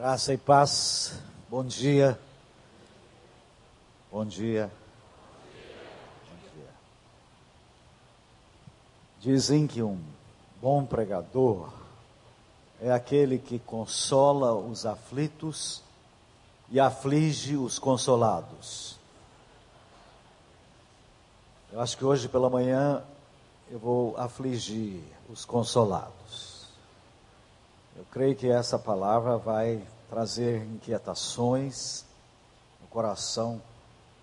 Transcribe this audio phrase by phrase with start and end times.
[0.00, 1.12] Graça e paz.
[1.50, 2.16] Bom dia.
[4.12, 4.70] Bom dia.
[6.30, 6.70] Bom dia.
[9.18, 10.00] Dizem que um
[10.62, 11.72] bom pregador
[12.80, 15.82] é aquele que consola os aflitos
[16.70, 18.96] e aflige os consolados.
[21.72, 23.02] Eu acho que hoje pela manhã
[23.68, 26.47] eu vou afligir os consolados.
[27.98, 32.04] Eu creio que essa palavra vai trazer inquietações
[32.80, 33.60] no coração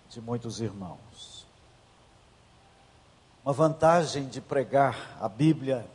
[0.08, 1.46] de muitos irmãos.
[3.44, 5.86] Uma vantagem de pregar a Bíblia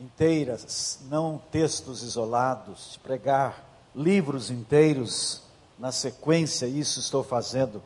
[0.00, 0.56] inteira,
[1.02, 3.62] não textos isolados, de pregar
[3.94, 5.42] livros inteiros
[5.78, 7.82] na sequência, isso estou fazendo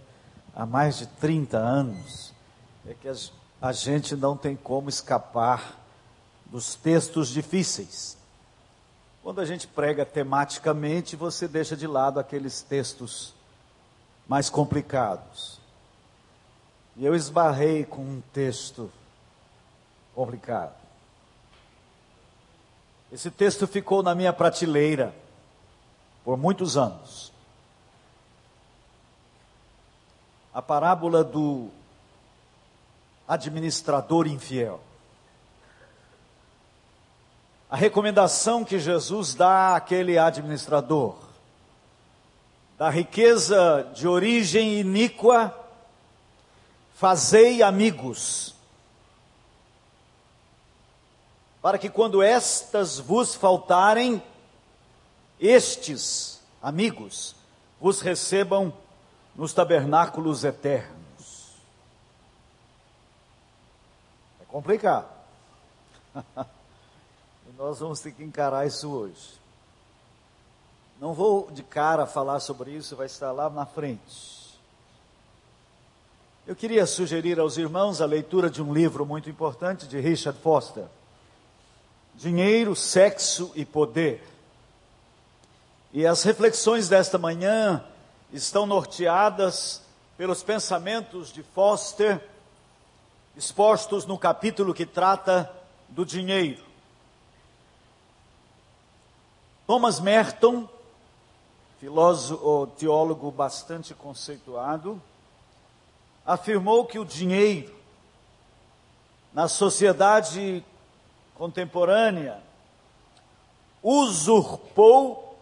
[0.54, 2.32] há mais de 30 anos,
[2.86, 3.08] é que
[3.60, 5.76] a gente não tem como escapar
[6.46, 8.17] dos textos difíceis.
[9.28, 13.34] Quando a gente prega tematicamente, você deixa de lado aqueles textos
[14.26, 15.60] mais complicados.
[16.96, 18.90] E eu esbarrei com um texto
[20.14, 20.72] complicado.
[23.12, 25.14] Esse texto ficou na minha prateleira
[26.24, 27.30] por muitos anos.
[30.54, 31.68] A parábola do
[33.28, 34.80] administrador infiel.
[37.70, 41.28] A recomendação que Jesus dá àquele administrador
[42.78, 45.52] da riqueza de origem iníqua,
[46.94, 48.54] fazei amigos,
[51.60, 54.22] para que quando estas vos faltarem,
[55.40, 57.34] estes amigos
[57.80, 58.72] vos recebam
[59.34, 61.52] nos tabernáculos eternos.
[64.40, 65.08] É complicado.
[67.58, 69.36] nós vamos ter que encarar isso hoje.
[71.00, 74.56] Não vou de cara falar sobre isso, vai estar lá na frente.
[76.46, 80.84] Eu queria sugerir aos irmãos a leitura de um livro muito importante de Richard Foster:
[82.14, 84.22] Dinheiro, Sexo e Poder.
[85.92, 87.84] E as reflexões desta manhã
[88.32, 89.82] estão norteadas
[90.16, 92.24] pelos pensamentos de Foster,
[93.36, 95.50] expostos no capítulo que trata
[95.88, 96.67] do dinheiro.
[99.68, 100.66] Thomas Merton
[101.78, 104.98] filósofo, teólogo bastante conceituado,
[106.24, 107.76] afirmou que o dinheiro,
[109.30, 110.64] na sociedade
[111.34, 112.42] contemporânea,
[113.82, 115.38] usurpou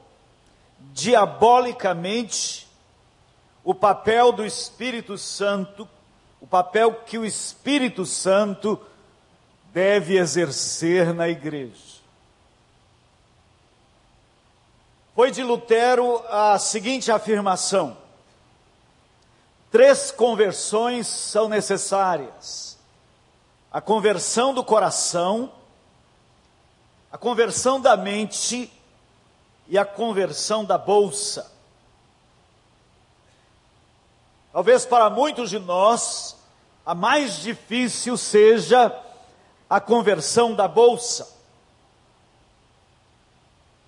[0.92, 2.66] diabolicamente
[3.62, 5.88] o papel do Espírito Santo,
[6.40, 8.76] o papel que o Espírito Santo
[9.72, 11.85] deve exercer na igreja.
[15.16, 17.96] Foi de Lutero a seguinte afirmação:
[19.70, 22.76] três conversões são necessárias.
[23.72, 25.50] A conversão do coração,
[27.10, 28.70] a conversão da mente
[29.66, 31.50] e a conversão da bolsa.
[34.52, 36.36] Talvez para muitos de nós,
[36.84, 38.94] a mais difícil seja
[39.68, 41.35] a conversão da bolsa.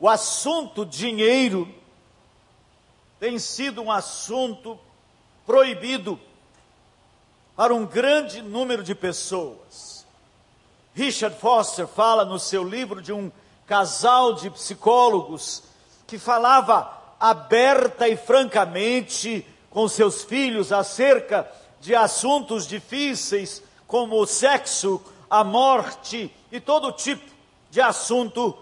[0.00, 1.74] O assunto dinheiro
[3.18, 4.78] tem sido um assunto
[5.44, 6.20] proibido
[7.56, 10.06] para um grande número de pessoas.
[10.94, 13.32] Richard Foster fala no seu livro de um
[13.66, 15.64] casal de psicólogos
[16.06, 21.50] que falava aberta e francamente com seus filhos acerca
[21.80, 27.24] de assuntos difíceis como o sexo, a morte e todo tipo
[27.70, 28.56] de assunto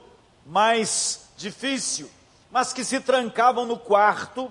[0.47, 2.11] mais difícil,
[2.51, 4.51] mas que se trancavam no quarto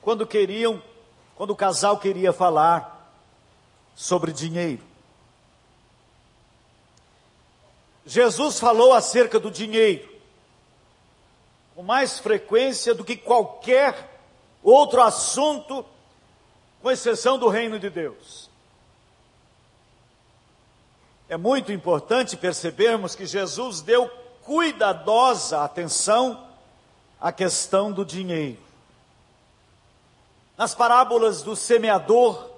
[0.00, 0.82] quando queriam,
[1.34, 3.12] quando o casal queria falar
[3.94, 4.82] sobre dinheiro.
[8.04, 10.16] Jesus falou acerca do dinheiro
[11.76, 14.18] com mais frequência do que qualquer
[14.62, 15.84] outro assunto,
[16.80, 18.48] com exceção do reino de Deus.
[21.28, 24.10] É muito importante percebermos que Jesus deu
[24.46, 26.46] cuidadosa atenção
[27.20, 28.58] à questão do dinheiro.
[30.56, 32.48] Nas parábolas do semeador,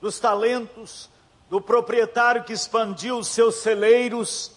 [0.00, 1.08] dos talentos,
[1.48, 4.50] do proprietário que expandiu os seus celeiros,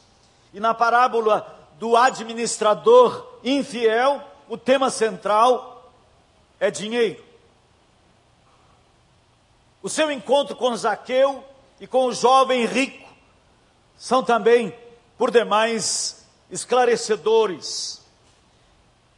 [0.53, 5.91] e na parábola do administrador infiel, o tema central
[6.59, 7.23] é dinheiro.
[9.81, 11.43] O seu encontro com Zaqueu
[11.79, 13.09] e com o jovem rico
[13.97, 14.75] são também,
[15.17, 16.20] por demais,
[16.51, 18.01] esclarecedores.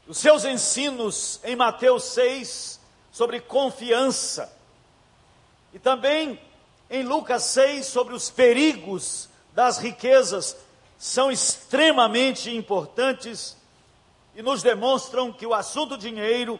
[0.07, 2.79] Os seus ensinos em Mateus 6
[3.11, 4.53] sobre confiança
[5.73, 6.39] e também
[6.89, 10.55] em Lucas 6 sobre os perigos das riquezas
[10.97, 13.57] são extremamente importantes
[14.35, 16.59] e nos demonstram que o assunto dinheiro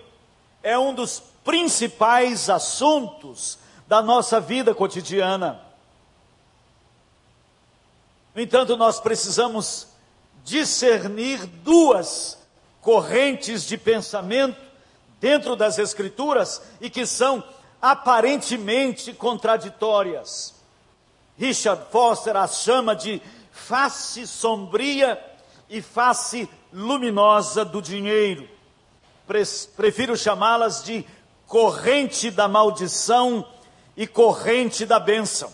[0.61, 5.61] é um dos principais assuntos da nossa vida cotidiana.
[8.33, 9.92] No entanto, nós precisamos
[10.43, 12.37] discernir duas
[12.81, 14.59] correntes de pensamento
[15.19, 17.43] dentro das Escrituras e que são
[17.81, 20.53] aparentemente contraditórias.
[21.37, 25.19] Richard Foster as chama de face sombria
[25.69, 28.47] e face luminosa do dinheiro.
[29.75, 31.05] Prefiro chamá-las de
[31.47, 33.47] corrente da maldição
[33.95, 35.53] e corrente da bênção.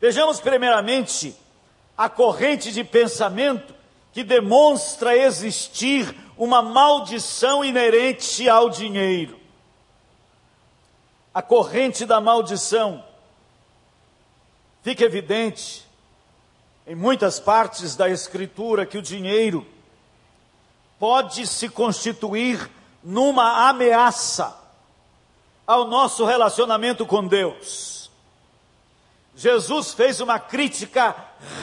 [0.00, 1.34] Vejamos primeiramente
[1.96, 3.74] a corrente de pensamento
[4.12, 9.38] que demonstra existir uma maldição inerente ao dinheiro.
[11.32, 13.04] A corrente da maldição
[14.82, 15.86] fica evidente
[16.86, 19.66] em muitas partes da Escritura que o dinheiro
[20.98, 22.70] pode se constituir
[23.02, 24.56] numa ameaça
[25.66, 28.10] ao nosso relacionamento com Deus.
[29.34, 31.14] Jesus fez uma crítica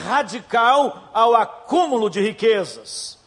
[0.06, 3.18] radical ao acúmulo de riquezas.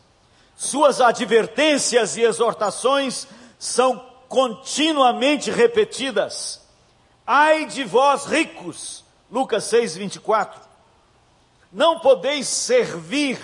[0.56, 3.28] Suas advertências e exortações
[3.60, 6.62] são continuamente repetidas.
[7.26, 10.68] Ai de vós ricos, Lucas 6, 24
[11.72, 13.40] não podeis servir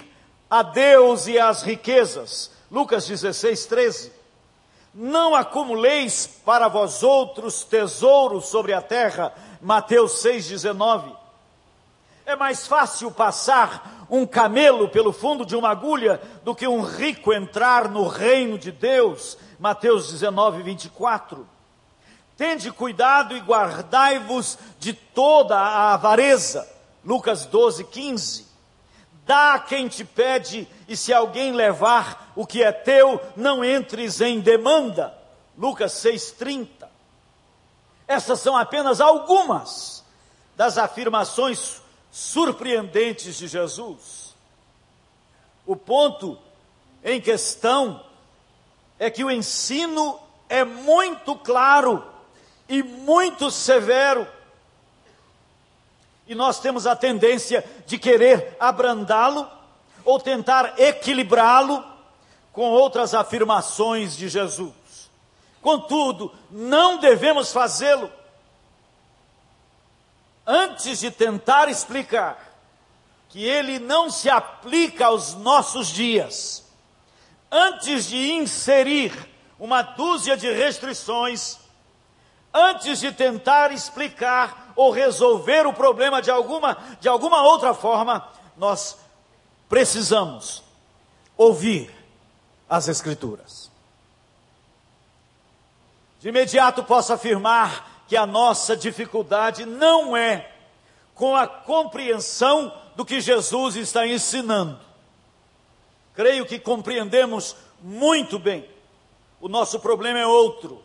[0.49, 2.51] a Deus e às riquezas.
[2.71, 4.11] Lucas 16, 13.
[4.93, 9.33] Não acumuleis para vós outros tesouros sobre a terra.
[9.61, 11.13] Mateus 6, 19.
[12.33, 17.31] É mais fácil passar um camelo pelo fundo de uma agulha do que um rico
[17.31, 19.37] entrar no reino de Deus.
[19.59, 21.47] Mateus 19, 24.
[22.35, 26.67] Tende cuidado e guardai-vos de toda a avareza.
[27.05, 28.47] Lucas 12, 15.
[29.27, 34.21] Dá a quem te pede, e se alguém levar o que é teu, não entres
[34.21, 35.13] em demanda.
[35.55, 36.89] Lucas 6, 30.
[38.07, 40.03] Essas são apenas algumas
[40.57, 41.82] das afirmações
[42.13, 44.35] surpreendentes de Jesus.
[45.65, 46.37] O ponto
[47.03, 48.05] em questão
[48.99, 52.05] é que o ensino é muito claro
[52.69, 54.27] e muito severo
[56.27, 59.49] e nós temos a tendência de querer abrandá-lo
[60.05, 61.83] ou tentar equilibrá-lo
[62.51, 64.71] com outras afirmações de Jesus.
[65.61, 68.11] Contudo, não devemos fazê-lo
[70.45, 72.53] antes de tentar explicar
[73.29, 76.63] que ele não se aplica aos nossos dias,
[77.51, 79.11] antes de inserir
[79.59, 81.57] uma dúzia de restrições,
[82.53, 88.97] antes de tentar explicar ou resolver o problema de alguma, de alguma outra forma, nós
[89.67, 90.63] precisamos
[91.35, 91.93] ouvir
[92.69, 93.71] as Escrituras.
[96.19, 100.51] De imediato posso afirmar que a nossa dificuldade não é
[101.15, 104.79] com a compreensão do que Jesus está ensinando.
[106.13, 108.69] Creio que compreendemos muito bem.
[109.41, 110.83] O nosso problema é outro.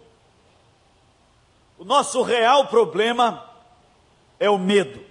[1.79, 3.49] O nosso real problema
[4.41, 5.07] é o medo.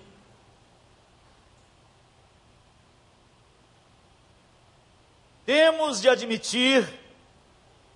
[5.45, 6.85] Temos de admitir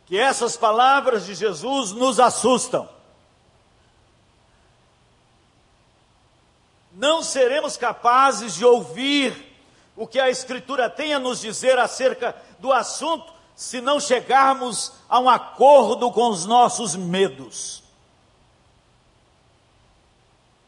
[0.06, 2.88] que essas palavras de Jesus nos assustam.
[7.02, 9.58] Não seremos capazes de ouvir
[9.96, 15.20] o que a Escritura tem a nos dizer acerca do assunto se não chegarmos a
[15.20, 17.82] um acordo com os nossos medos.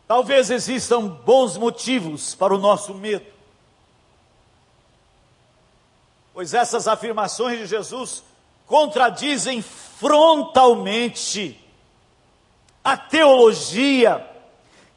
[0.08, 3.28] Talvez existam bons motivos para o nosso medo.
[6.34, 8.24] Pois essas afirmações de Jesus
[8.66, 11.63] contradizem frontalmente
[12.84, 14.33] a teologia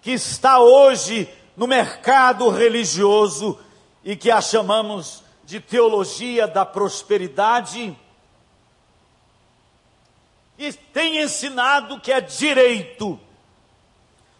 [0.07, 3.59] que está hoje no mercado religioso
[4.05, 7.99] e que a chamamos de teologia da prosperidade.
[10.57, 13.19] E tem ensinado que é direito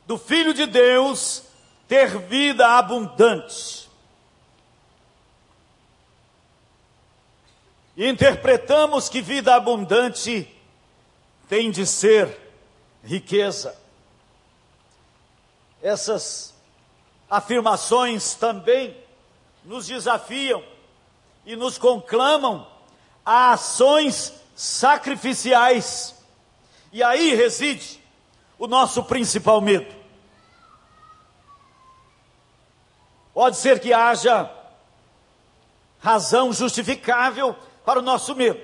[0.07, 1.43] do Filho de Deus
[1.89, 3.91] ter vida abundante.
[7.97, 10.49] E interpretamos que vida abundante
[11.49, 12.39] tem de ser
[13.03, 13.86] riqueza.
[15.87, 16.53] Essas
[17.31, 18.97] afirmações também
[19.65, 20.61] nos desafiam
[21.45, 22.67] e nos conclamam
[23.25, 26.13] a ações sacrificiais.
[26.93, 28.03] E aí reside
[28.59, 29.95] o nosso principal medo.
[33.33, 34.51] Pode ser que haja
[36.01, 38.61] razão justificável para o nosso medo.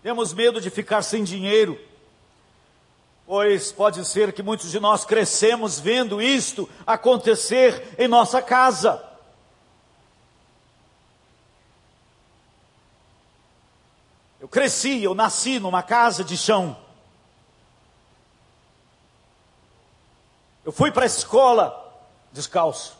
[0.00, 1.76] Temos medo de ficar sem dinheiro,
[3.30, 9.08] pois pode ser que muitos de nós crescemos vendo isto acontecer em nossa casa.
[14.40, 16.76] Eu cresci, eu nasci numa casa de chão.
[20.64, 22.98] Eu fui para a escola descalço.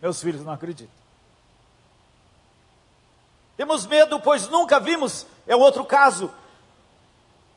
[0.00, 0.96] Meus filhos não acreditam.
[3.56, 6.28] Temos medo, pois nunca vimos, é outro caso.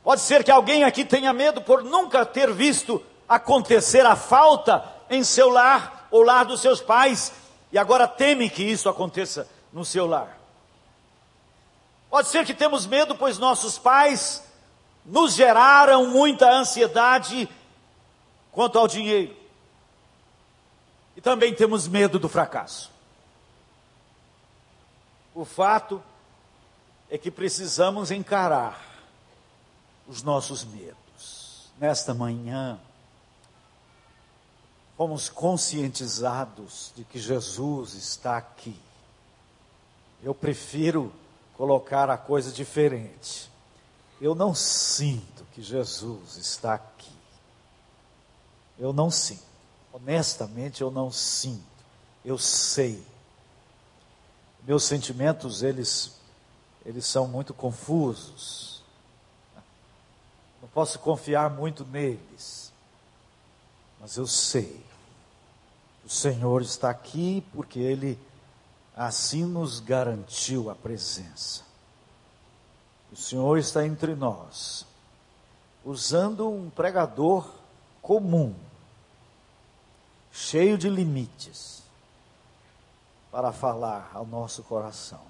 [0.06, 5.24] Pode ser que alguém aqui tenha medo por nunca ter visto acontecer a falta em
[5.24, 7.34] seu lar ou lar dos seus pais,
[7.72, 10.38] e agora teme que isso aconteça no seu lar.
[12.08, 14.44] Pode ser que temos medo, pois nossos pais
[15.04, 17.50] nos geraram muita ansiedade
[18.52, 19.36] quanto ao dinheiro.
[21.18, 22.92] E também temos medo do fracasso.
[25.34, 26.02] O fato
[27.10, 28.85] é que precisamos encarar
[30.08, 31.70] os nossos medos.
[31.80, 32.80] Nesta manhã,
[34.98, 38.80] fomos conscientizados de que Jesus está aqui.
[40.24, 41.12] Eu prefiro
[41.56, 43.50] colocar a coisa diferente.
[44.22, 47.12] Eu não sinto que Jesus está aqui.
[48.80, 49.44] Eu não sinto.
[49.92, 51.64] Honestamente, eu não sinto.
[52.24, 53.04] Eu sei.
[54.64, 56.14] Meus sentimentos, eles,
[56.86, 58.75] eles são muito confusos.
[60.76, 62.74] Posso confiar muito neles.
[64.00, 64.86] Mas eu sei.
[66.04, 68.20] O Senhor está aqui porque Ele
[68.94, 71.64] assim nos garantiu a presença.
[73.10, 74.86] O Senhor está entre nós,
[75.86, 77.50] usando um pregador
[78.02, 78.54] comum
[80.30, 81.82] cheio de limites,
[83.32, 85.22] para falar ao nosso coração.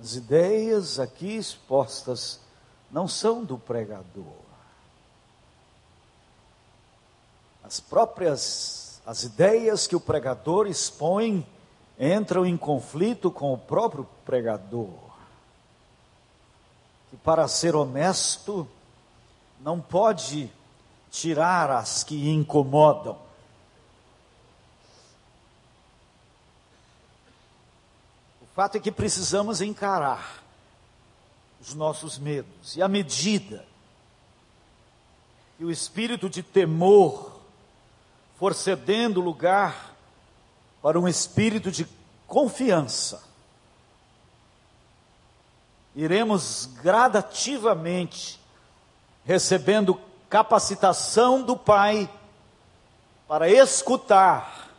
[0.00, 2.38] As ideias aqui expostas
[2.90, 4.48] não são do pregador.
[7.62, 11.46] As próprias as ideias que o pregador expõe
[11.98, 14.92] entram em conflito com o próprio pregador.
[17.08, 18.68] Que para ser honesto
[19.60, 20.52] não pode
[21.10, 23.18] tirar as que incomodam.
[28.42, 30.44] O fato é que precisamos encarar
[31.60, 33.66] os nossos medos, e à medida
[35.56, 37.32] que o espírito de temor
[38.38, 39.96] for cedendo lugar
[40.80, 41.86] para um espírito de
[42.26, 43.22] confiança,
[45.96, 48.40] iremos gradativamente
[49.24, 50.00] recebendo
[50.30, 52.08] capacitação do Pai
[53.26, 54.70] para escutar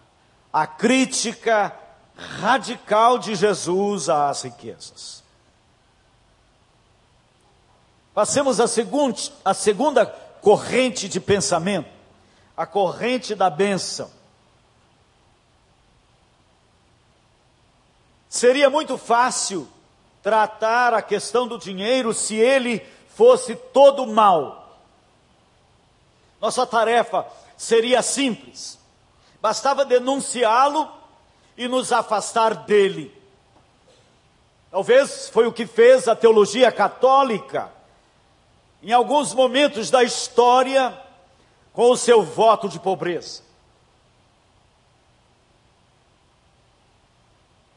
[0.51, 1.77] a crítica
[2.15, 5.23] radical de Jesus às riquezas.
[8.19, 11.87] Passemos a, segunda, a segunda corrente de pensamento,
[12.57, 14.11] a corrente da bênção.
[18.27, 19.69] Seria muito fácil
[20.21, 22.85] tratar a questão do dinheiro se ele
[23.15, 24.77] fosse todo mal.
[26.41, 28.77] Nossa tarefa seria simples:
[29.41, 30.91] bastava denunciá-lo
[31.55, 33.17] e nos afastar dele.
[34.69, 37.78] Talvez foi o que fez a teologia católica
[38.81, 40.97] em alguns momentos da história
[41.73, 43.41] com o seu voto de pobreza.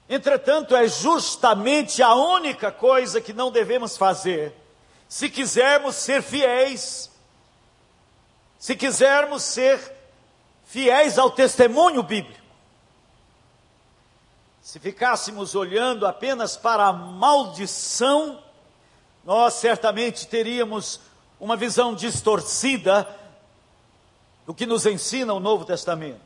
[0.09, 4.54] Entretanto, é justamente a única coisa que não devemos fazer
[5.09, 7.12] se quisermos ser fiéis
[8.62, 9.92] se quisermos ser
[10.64, 12.40] fiéis ao testemunho bíblico.
[14.61, 18.40] Se ficássemos olhando apenas para a maldição,
[19.25, 21.00] nós certamente teríamos
[21.38, 23.09] uma visão distorcida
[24.47, 26.21] do que nos ensina o Novo Testamento.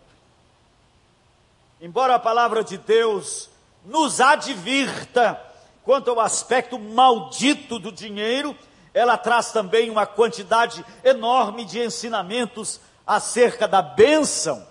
[1.80, 3.50] Embora a palavra de Deus
[3.84, 5.40] nos advirta
[5.82, 8.56] quanto ao aspecto maldito do dinheiro,
[8.92, 14.66] ela traz também uma quantidade enorme de ensinamentos acerca da bênção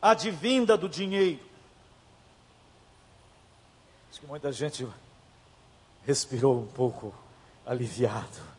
[0.00, 1.40] advinda do dinheiro.
[4.10, 4.86] Acho que muita gente
[6.06, 7.14] respirou um pouco
[7.66, 8.52] aliviado.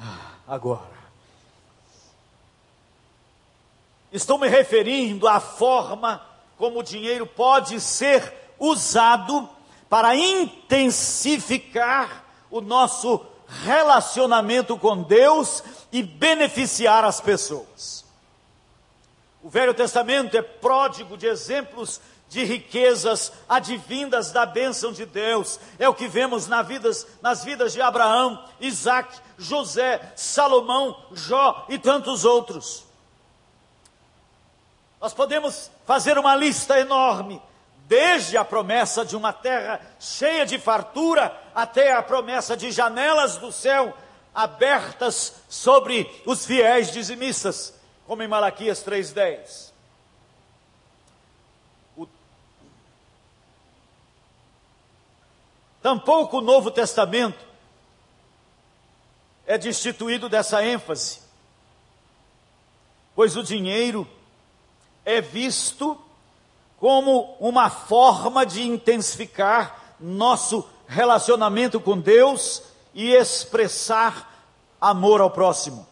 [0.00, 0.94] Ah, agora.
[4.12, 6.24] Estou me referindo à forma
[6.56, 9.48] como o dinheiro pode ser usado
[9.88, 13.24] para intensificar o nosso
[13.64, 18.04] relacionamento com Deus e beneficiar as pessoas.
[19.42, 22.00] O Velho Testamento é pródigo de exemplos
[22.34, 25.60] de riquezas advindas da bênção de Deus.
[25.78, 31.78] É o que vemos na vidas, nas vidas de Abraão, Isaac, José, Salomão, Jó e
[31.78, 32.84] tantos outros.
[35.00, 37.40] Nós podemos fazer uma lista enorme,
[37.86, 43.52] desde a promessa de uma terra cheia de fartura até a promessa de janelas do
[43.52, 43.96] céu
[44.34, 47.74] abertas sobre os fiéis dizimistas,
[48.08, 49.73] como em Malaquias 3:10.
[55.84, 57.44] Tampouco o Novo Testamento
[59.46, 61.20] é destituído dessa ênfase,
[63.14, 64.08] pois o dinheiro
[65.04, 65.98] é visto
[66.78, 72.62] como uma forma de intensificar nosso relacionamento com Deus
[72.94, 74.48] e expressar
[74.80, 75.86] amor ao próximo.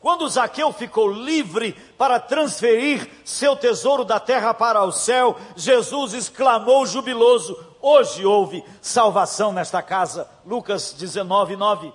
[0.00, 6.86] Quando Zaqueu ficou livre para transferir seu tesouro da terra para o céu, Jesus exclamou
[6.86, 10.28] jubiloso: Hoje houve salvação nesta casa.
[10.44, 11.92] Lucas 19, 9.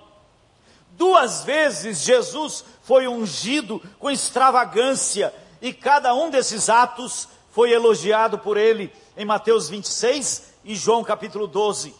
[0.92, 8.56] Duas vezes Jesus foi ungido com extravagância e cada um desses atos foi elogiado por
[8.56, 11.94] ele em Mateus 26 e João capítulo 12.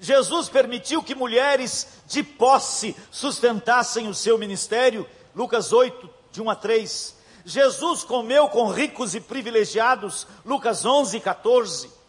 [0.00, 6.56] Jesus permitiu que mulheres de posse sustentassem o seu ministério, Lucas 8, de 1 a
[6.56, 7.16] 3.
[7.44, 12.01] Jesus comeu com ricos e privilegiados, Lucas 11, 14.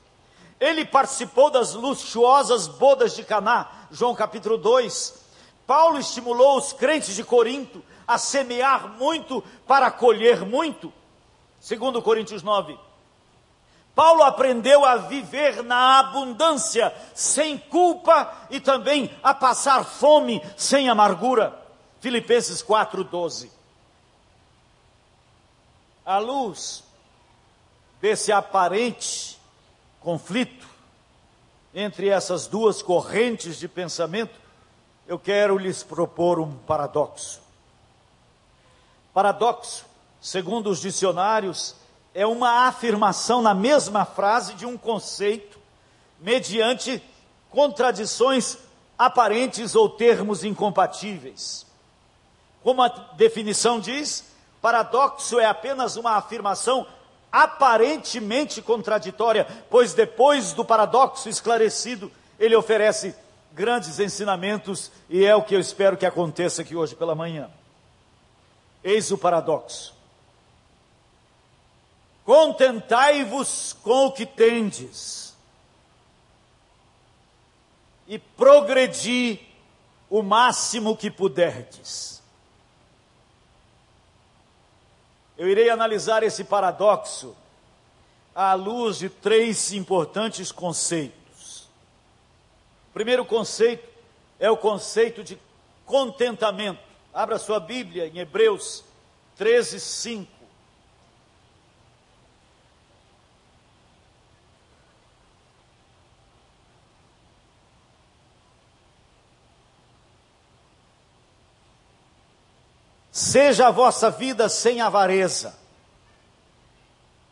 [0.60, 5.24] Ele participou das luxuosas bodas de Caná, João capítulo 2.
[5.66, 10.92] Paulo estimulou os crentes de Corinto a semear muito para colher muito,
[11.60, 12.78] segundo Coríntios 9.
[13.96, 21.60] Paulo aprendeu a viver na abundância, sem culpa e também a passar fome sem amargura.
[22.00, 23.52] Filipenses 4:12.
[26.06, 26.84] À luz
[28.02, 29.33] desse aparente
[30.04, 30.68] conflito
[31.74, 34.38] entre essas duas correntes de pensamento,
[35.08, 37.42] eu quero lhes propor um paradoxo.
[39.14, 39.86] Paradoxo,
[40.22, 41.76] segundo os dicionários,
[42.14, 45.58] é uma afirmação na mesma frase de um conceito,
[46.20, 47.02] mediante
[47.50, 48.58] contradições
[48.98, 51.66] aparentes ou termos incompatíveis.
[52.62, 54.24] Como a definição diz,
[54.62, 56.86] paradoxo é apenas uma afirmação
[57.34, 63.16] aparentemente contraditória, pois depois do paradoxo esclarecido, ele oferece
[63.52, 67.50] grandes ensinamentos e é o que eu espero que aconteça aqui hoje pela manhã.
[68.84, 69.96] Eis o paradoxo.
[72.24, 75.24] Contentai-vos com o que tendes,
[78.08, 79.40] e progredi
[80.10, 82.13] o máximo que puderdes.
[85.38, 87.36] Eu irei analisar esse paradoxo
[88.36, 91.70] à luz de três importantes conceitos.
[92.90, 93.88] O primeiro conceito
[94.40, 95.40] é o conceito de
[95.86, 96.80] contentamento.
[97.14, 98.84] Abra sua Bíblia em Hebreus
[99.38, 100.43] 13, 5.
[113.24, 115.58] Seja a vossa vida sem avareza.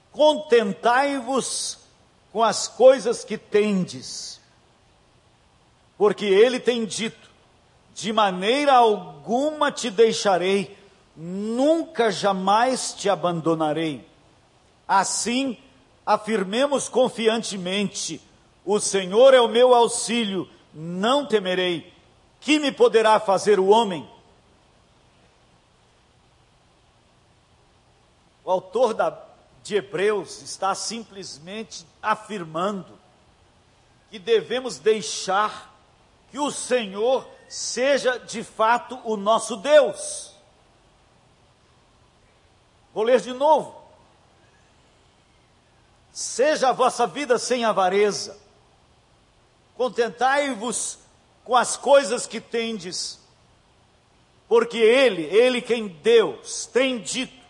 [0.09, 1.79] Contentai-vos
[2.31, 4.39] com as coisas que tendes.
[5.97, 7.29] Porque ele tem dito:
[7.93, 10.77] de maneira alguma te deixarei,
[11.13, 14.07] nunca jamais te abandonarei.
[14.87, 15.57] Assim,
[16.05, 18.21] afirmemos confiantemente:
[18.65, 21.91] o Senhor é o meu auxílio, não temerei.
[22.39, 24.09] Que me poderá fazer o homem?
[28.51, 29.17] O autor da,
[29.63, 32.99] de Hebreus está simplesmente afirmando
[34.09, 35.73] que devemos deixar
[36.29, 40.35] que o Senhor seja de fato o nosso Deus.
[42.93, 43.81] Vou ler de novo.
[46.11, 48.37] Seja a vossa vida sem avareza,
[49.77, 50.99] contentai-vos
[51.45, 53.17] com as coisas que tendes,
[54.45, 57.40] porque Ele, Ele quem Deus tem dito,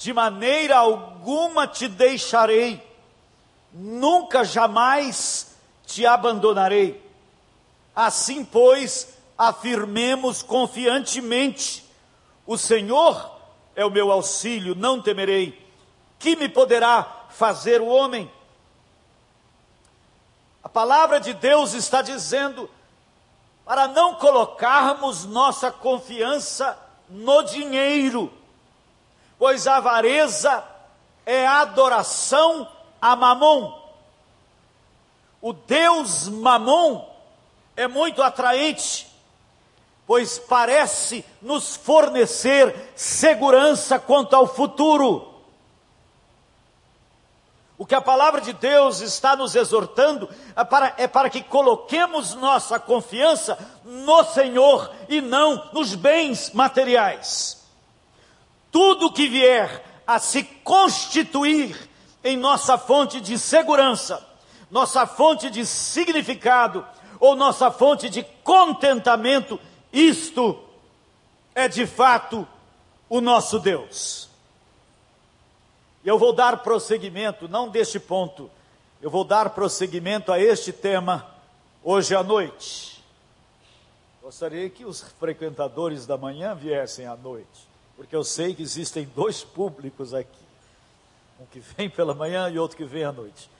[0.00, 2.82] de maneira alguma te deixarei,
[3.70, 7.04] nunca jamais te abandonarei.
[7.94, 11.84] Assim, pois, afirmemos confiantemente:
[12.46, 13.30] o Senhor
[13.76, 15.68] é o meu auxílio, não temerei.
[16.18, 18.30] Que me poderá fazer o homem?
[20.72, 22.70] palavra de Deus está dizendo
[23.64, 28.32] para não colocarmos nossa confiança no dinheiro,
[29.40, 30.62] pois a avareza
[31.24, 32.68] é adoração
[33.00, 33.72] a Mamon.
[35.40, 37.08] O Deus Mamon
[37.74, 39.08] é muito atraente,
[40.06, 45.26] pois parece nos fornecer segurança quanto ao futuro.
[47.78, 52.34] O que a palavra de Deus está nos exortando é para, é para que coloquemos
[52.34, 57.59] nossa confiança no Senhor e não nos bens materiais.
[58.70, 61.88] Tudo que vier a se constituir
[62.22, 64.26] em nossa fonte de segurança,
[64.70, 66.86] nossa fonte de significado
[67.18, 69.58] ou nossa fonte de contentamento,
[69.92, 70.58] isto
[71.54, 72.46] é de fato
[73.08, 74.28] o nosso Deus.
[76.02, 78.50] E eu vou dar prosseguimento, não deste ponto,
[79.02, 81.26] eu vou dar prosseguimento a este tema
[81.82, 83.02] hoje à noite.
[84.22, 87.68] Gostaria que os frequentadores da manhã viessem à noite,
[88.00, 90.42] porque eu sei que existem dois públicos aqui:
[91.38, 93.50] um que vem pela manhã e outro que vem à noite.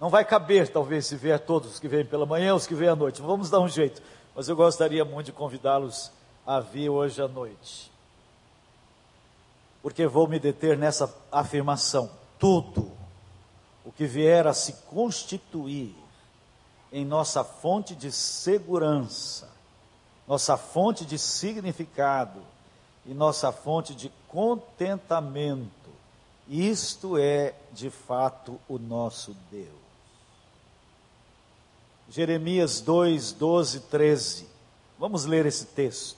[0.00, 2.88] Não vai caber, talvez, se vier todos os que vêm pela manhã, os que vêm
[2.88, 3.20] à noite.
[3.20, 4.00] Vamos dar um jeito.
[4.32, 6.12] Mas eu gostaria muito de convidá-los
[6.46, 7.90] a vir hoje à noite
[9.82, 12.92] porque vou me deter nessa afirmação: tudo
[13.84, 15.96] o que vier a se constituir
[16.92, 19.50] em nossa fonte de segurança,
[20.28, 22.40] nossa fonte de significado
[23.08, 25.70] e nossa fonte de contentamento,
[26.46, 29.66] isto é de fato o nosso Deus.
[32.10, 34.46] Jeremias 2, 12, 13.
[34.98, 36.17] Vamos ler esse texto.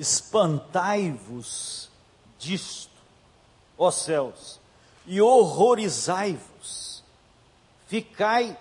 [0.00, 1.90] Espantai-vos
[2.38, 2.90] disto,
[3.76, 4.58] ó céus,
[5.06, 7.04] e horrorizai-vos,
[7.86, 8.56] ficai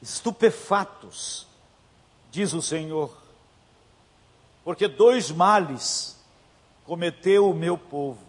[0.00, 1.48] estupefatos,
[2.30, 3.12] diz o Senhor,
[4.62, 6.16] porque dois males
[6.86, 8.24] cometeu o meu povo.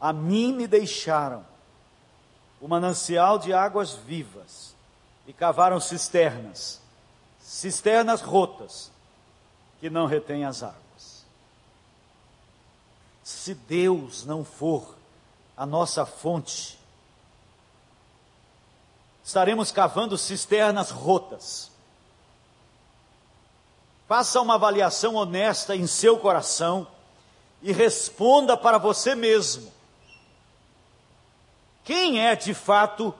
[0.00, 1.44] A mim me deixaram
[2.60, 4.72] o manancial de águas vivas
[5.26, 6.80] e cavaram cisternas,
[7.40, 8.92] cisternas rotas
[9.80, 10.83] que não retêm as águas
[13.24, 14.94] se Deus não for
[15.56, 16.78] a nossa fonte,
[19.24, 21.72] estaremos cavando cisternas rotas.
[24.06, 26.86] Faça uma avaliação honesta em seu coração
[27.62, 29.72] e responda para você mesmo:
[31.82, 33.14] quem é de fato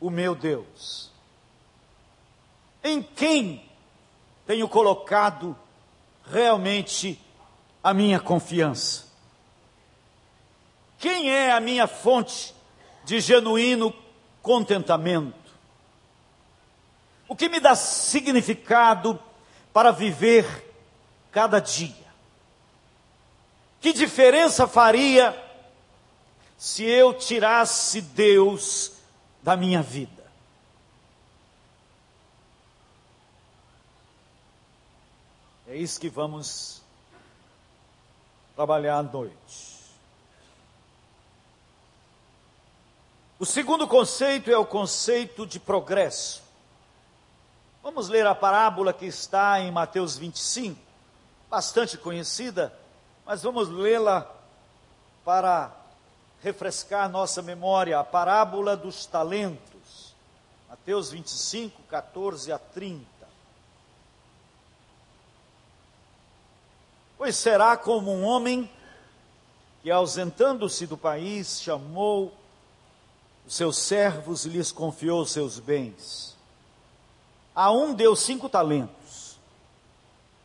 [0.00, 1.12] o meu Deus?
[2.82, 3.70] Em quem
[4.44, 5.56] tenho colocado
[6.24, 7.20] realmente
[7.82, 9.05] a minha confiança?
[10.98, 12.54] Quem é a minha fonte
[13.04, 13.94] de genuíno
[14.42, 15.34] contentamento?
[17.28, 19.20] O que me dá significado
[19.72, 20.46] para viver
[21.30, 22.06] cada dia?
[23.80, 25.36] Que diferença faria
[26.56, 28.92] se eu tirasse Deus
[29.42, 30.24] da minha vida?
[35.68, 36.80] É isso que vamos
[38.54, 39.65] trabalhar à noite.
[43.38, 46.42] O segundo conceito é o conceito de progresso.
[47.82, 50.80] Vamos ler a parábola que está em Mateus 25,
[51.50, 52.72] bastante conhecida,
[53.26, 54.26] mas vamos lê-la
[55.22, 55.70] para
[56.42, 57.98] refrescar nossa memória.
[57.98, 60.14] A parábola dos talentos.
[60.66, 63.04] Mateus 25, 14 a 30.
[67.18, 68.70] Pois será como um homem
[69.82, 72.32] que, ausentando-se do país, chamou
[73.46, 76.36] os seus servos lhes confiou seus bens.
[77.54, 79.38] A um deu cinco talentos,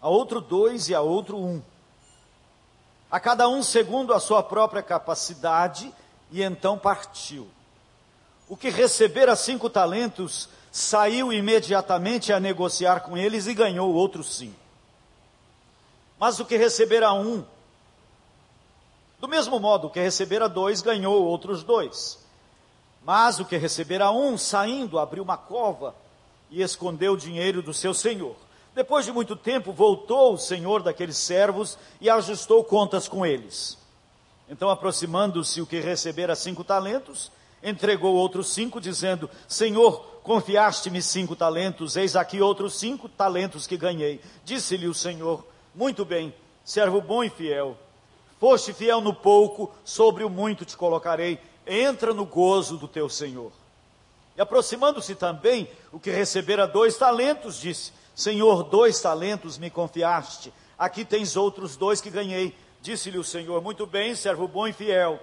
[0.01, 1.61] a outro dois e a outro um.
[3.09, 5.93] A cada um segundo a sua própria capacidade,
[6.31, 7.49] e então partiu.
[8.47, 14.55] O que recebera cinco talentos saiu imediatamente a negociar com eles e ganhou outros cinco.
[16.17, 17.43] Mas o que recebera um,
[19.19, 22.19] do mesmo modo, que recebera dois, ganhou outros dois.
[23.03, 25.95] Mas o que recebera um, saindo, abriu uma cova
[26.49, 28.35] e escondeu o dinheiro do seu senhor.
[28.75, 33.77] Depois de muito tempo, voltou o senhor daqueles servos e ajustou contas com eles.
[34.49, 37.31] Então, aproximando-se o que recebera cinco talentos,
[37.63, 44.21] entregou outros cinco, dizendo: Senhor, confiaste-me cinco talentos, eis aqui outros cinco talentos que ganhei.
[44.45, 46.33] Disse-lhe o Senhor: Muito bem,
[46.63, 47.77] servo bom e fiel.
[48.39, 51.39] Foste fiel no pouco, sobre o muito te colocarei.
[51.71, 53.53] Entra no gozo do teu Senhor.
[54.35, 60.51] E aproximando-se também o que recebera dois talentos, disse: Senhor, dois talentos me confiaste.
[60.77, 62.53] Aqui tens outros dois que ganhei.
[62.81, 65.17] Disse-lhe o Senhor: Muito bem, servo bom e fiel.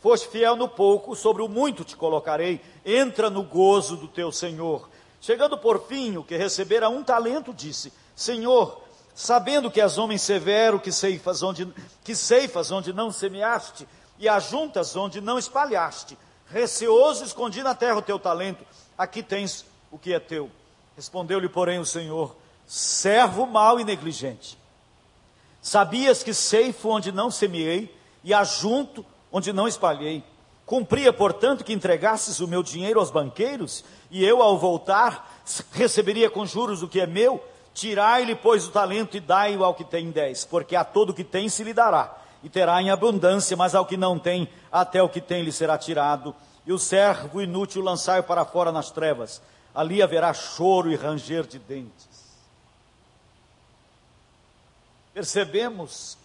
[0.00, 2.60] Foste fiel no pouco, sobre o muito te colocarei.
[2.84, 4.88] Entra no gozo do teu Senhor.
[5.20, 8.82] Chegando por fim, o que recebera um talento, disse: Senhor,
[9.14, 13.86] sabendo que és homem severo, que ceifas onde, que ceifas onde não semeaste,
[14.22, 18.64] e ajuntas onde não espalhaste, receoso escondi na terra o teu talento,
[18.96, 20.48] aqui tens o que é teu.
[20.94, 24.56] Respondeu-lhe, porém, o Senhor: servo mau e negligente.
[25.60, 30.22] Sabias que ceifo onde não semeei e ajunto onde não espalhei.
[30.64, 36.46] Cumpria, portanto, que entregasses o meu dinheiro aos banqueiros, e eu, ao voltar, receberia com
[36.46, 37.42] juros o que é meu.
[37.74, 41.48] Tirai-lhe, pois, o talento e dai-o ao que tem dez, porque a todo que tem
[41.48, 45.20] se lhe dará, e terá em abundância, mas ao que não tem, até o que
[45.20, 46.34] tem lhe será tirado.
[46.66, 49.40] E o servo inútil lançai para fora nas trevas,
[49.74, 52.08] ali haverá choro e ranger de dentes.
[55.14, 56.16] Percebemos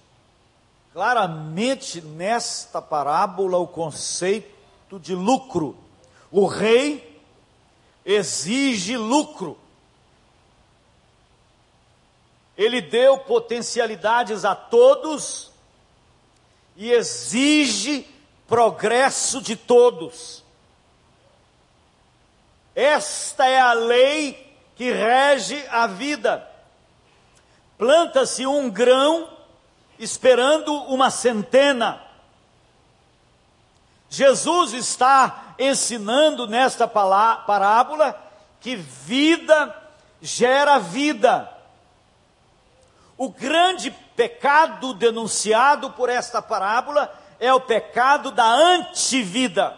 [0.93, 5.77] claramente nesta parábola o conceito de lucro.
[6.31, 7.21] O rei
[8.05, 9.57] exige lucro.
[12.57, 15.51] Ele deu potencialidades a todos
[16.77, 18.07] e exige
[18.47, 20.43] progresso de todos.
[22.75, 26.47] Esta é a lei que rege a vida.
[27.79, 29.27] Planta-se um grão
[29.97, 31.99] esperando uma centena.
[34.07, 38.15] Jesus está ensinando nesta parábola
[38.61, 39.75] que vida
[40.21, 41.51] gera vida.
[43.17, 49.77] O grande pecado denunciado por esta parábola é o pecado da antivida.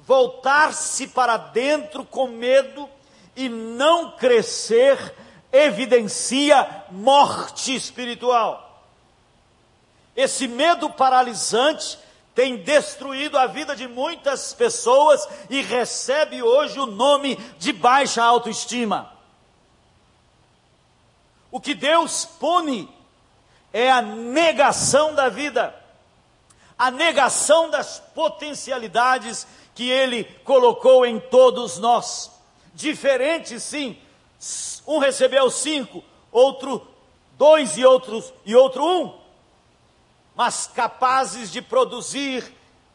[0.00, 2.86] Voltar-se para dentro com medo
[3.34, 5.14] e não crescer
[5.50, 8.84] evidencia morte espiritual.
[10.14, 11.98] Esse medo paralisante
[12.34, 19.14] tem destruído a vida de muitas pessoas e recebe hoje o nome de baixa autoestima.
[21.50, 22.93] O que Deus pune
[23.74, 25.74] é a negação da vida,
[26.78, 32.30] a negação das potencialidades que Ele colocou em todos nós.
[32.72, 33.98] Diferente, sim,
[34.86, 36.86] um recebeu cinco, outro
[37.36, 39.18] dois e outros e outro um,
[40.36, 42.44] mas capazes de produzir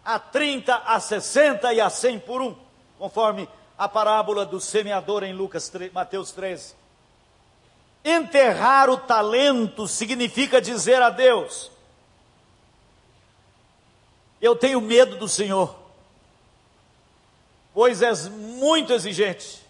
[0.03, 2.55] a 30, a 60 e a 100 por um,
[2.97, 6.78] conforme a parábola do semeador em Lucas 3, Mateus 13.
[8.03, 11.71] Enterrar o talento significa dizer a Deus:
[14.41, 15.75] Eu tenho medo do Senhor,
[17.73, 19.69] pois és muito exigente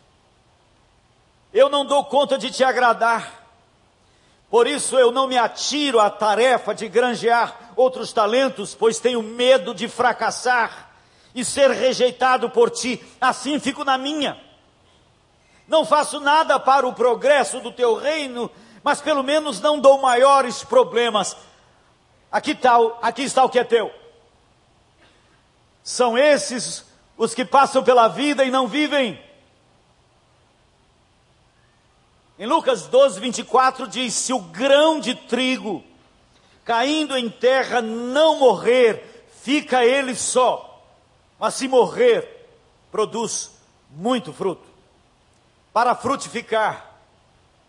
[1.53, 3.47] eu não dou conta de te agradar.
[4.49, 9.73] Por isso eu não me atiro à tarefa de granjear outros talentos, pois tenho medo
[9.73, 10.91] de fracassar
[11.33, 13.03] e ser rejeitado por ti.
[13.19, 14.39] Assim fico na minha.
[15.69, 18.49] Não faço nada para o progresso do teu reino,
[18.83, 21.37] mas pelo menos não dou maiores problemas.
[22.31, 23.93] Aqui está, aqui está o que é teu.
[25.83, 29.23] São esses os que passam pela vida e não vivem.
[32.39, 35.83] Em Lucas 12, 24 diz: Se o grão de trigo
[36.65, 40.83] caindo em terra não morrer, fica ele só,
[41.37, 42.47] mas se morrer,
[42.91, 43.51] produz
[43.89, 44.68] muito fruto.
[45.71, 46.89] Para frutificar,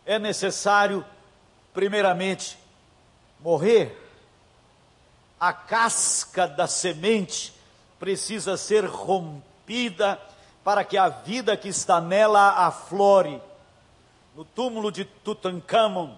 [0.06, 1.04] é necessário,
[1.74, 2.58] primeiramente,
[3.40, 3.96] morrer.
[5.38, 7.52] A casca da semente
[7.98, 10.20] precisa ser rompida
[10.64, 13.40] para que a vida que está nela aflore
[14.34, 16.16] no túmulo de Tutankhamon,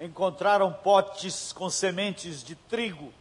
[0.00, 3.12] encontraram potes com sementes de trigo.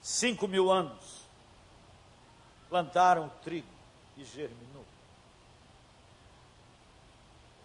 [0.00, 1.24] Cinco mil anos.
[2.68, 3.73] Plantaram trigo
[4.16, 4.84] e germinou.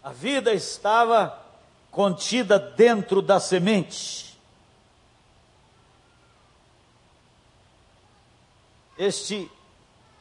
[0.02, 1.38] A vida estava
[1.90, 4.38] contida dentro da semente.
[8.96, 9.50] Este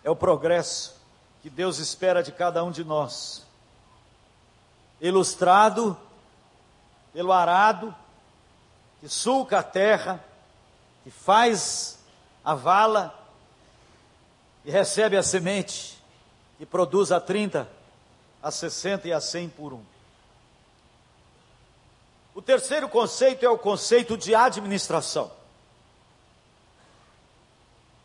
[0.04, 0.96] é o progresso
[1.42, 3.46] que Deus espera de cada um de nós.
[5.00, 5.98] Ilustrado
[7.14, 7.96] pelo arado
[9.00, 10.24] que sulca a terra,
[11.04, 12.00] que faz
[12.44, 13.18] a vala
[14.66, 15.99] e recebe a semente
[16.60, 17.70] e produz a 30,
[18.42, 19.84] a 60 e a 100 por um.
[22.36, 25.32] O terceiro conceito é o conceito de administração.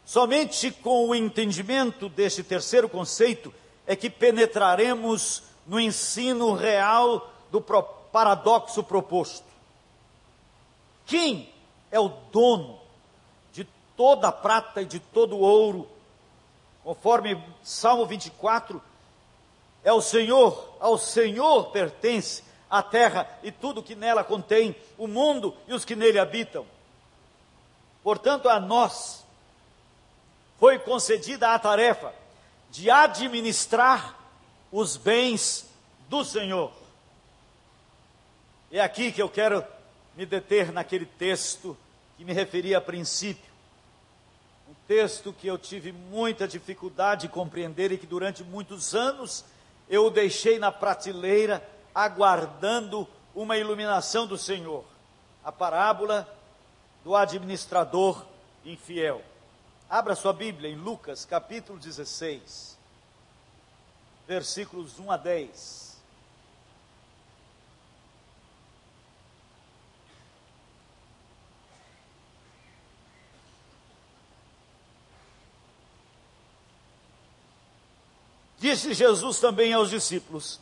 [0.04, 3.52] Somente com o entendimento deste terceiro conceito
[3.86, 9.46] é que penetraremos no ensino real do paradoxo proposto.
[11.06, 11.52] Quem
[11.90, 12.78] é o dono
[13.52, 15.88] de toda a prata e de todo o ouro?
[16.84, 18.80] Conforme Salmo 24,
[19.82, 25.56] é o Senhor, ao Senhor pertence a terra e tudo que nela contém, o mundo
[25.66, 26.66] e os que nele habitam.
[28.02, 29.24] Portanto, a nós
[30.58, 32.12] foi concedida a tarefa
[32.70, 34.18] de administrar
[34.70, 35.66] os bens
[36.08, 36.70] do Senhor.
[38.70, 39.64] É aqui que eu quero
[40.16, 41.76] me deter naquele texto
[42.16, 43.53] que me referi a princípio.
[44.86, 49.44] Texto que eu tive muita dificuldade de compreender e que durante muitos anos
[49.88, 54.84] eu o deixei na prateleira aguardando uma iluminação do Senhor.
[55.42, 56.28] A parábola
[57.02, 58.24] do administrador
[58.64, 59.22] infiel.
[59.88, 62.78] Abra sua Bíblia em Lucas capítulo 16,
[64.26, 65.83] versículos 1 a 10.
[78.64, 80.58] Disse Jesus também aos discípulos: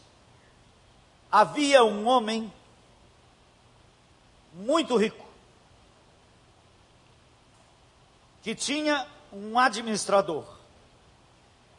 [1.31, 2.53] havia um homem
[4.53, 5.25] muito rico,
[8.43, 10.45] que tinha um administrador,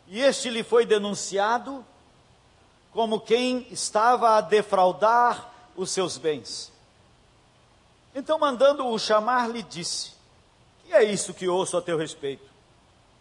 [0.07, 1.85] e este lhe foi denunciado
[2.93, 6.71] como quem estava a defraudar os seus bens.
[8.15, 10.13] Então, mandando-o chamar, lhe disse:
[10.85, 12.49] Que é isso que ouço a teu respeito?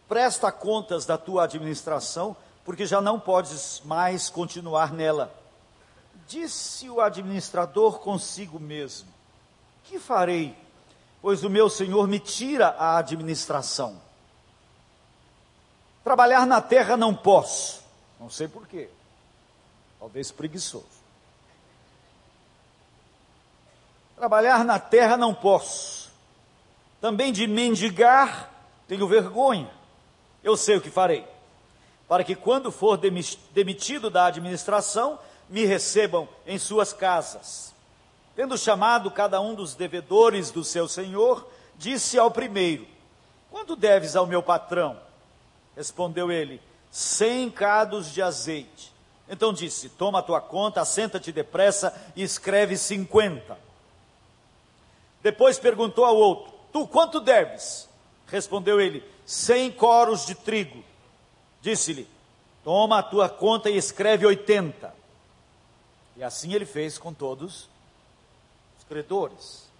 [0.09, 5.35] Presta contas da tua administração, porque já não podes mais continuar nela.
[6.27, 9.09] Disse o administrador consigo mesmo:
[9.85, 10.57] Que farei?
[11.20, 14.01] Pois o meu senhor me tira a administração.
[16.03, 17.83] Trabalhar na terra não posso.
[18.18, 18.88] Não sei porquê.
[20.01, 21.03] Talvez preguiçoso.
[24.16, 26.11] Trabalhar na terra não posso.
[27.01, 28.51] Também de mendigar
[28.87, 29.70] tenho vergonha.
[30.42, 31.32] Eu sei o que farei.
[32.12, 37.75] Para que quando for demitido da administração, me recebam em suas casas.
[38.37, 41.48] Tendo chamado cada um dos devedores do seu senhor,
[41.79, 42.87] disse ao primeiro:
[43.51, 45.01] Quanto deves ao meu patrão?
[45.75, 48.92] Respondeu ele: Cem cados de azeite.
[49.27, 53.57] Então disse: Toma a tua conta, assenta-te depressa e escreve cinquenta.
[55.22, 57.88] Depois perguntou ao outro: Tu quanto deves?
[58.27, 60.91] Respondeu ele: Cem coros de trigo.
[61.62, 62.09] Disse-lhe:
[62.64, 64.94] Toma a tua conta e escreve oitenta.
[66.16, 67.68] E assim ele fez com todos
[68.79, 69.70] os credores.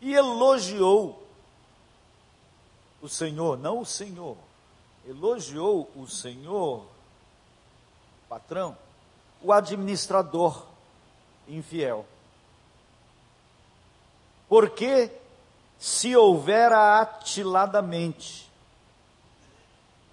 [0.00, 1.26] E elogiou
[3.02, 4.36] o Senhor, não o Senhor,
[5.06, 6.86] elogiou o Senhor,
[8.28, 8.76] patrão,
[9.42, 10.64] o administrador
[11.46, 12.06] infiel.
[14.48, 15.10] Porque
[15.78, 18.45] se houvera atiladamente,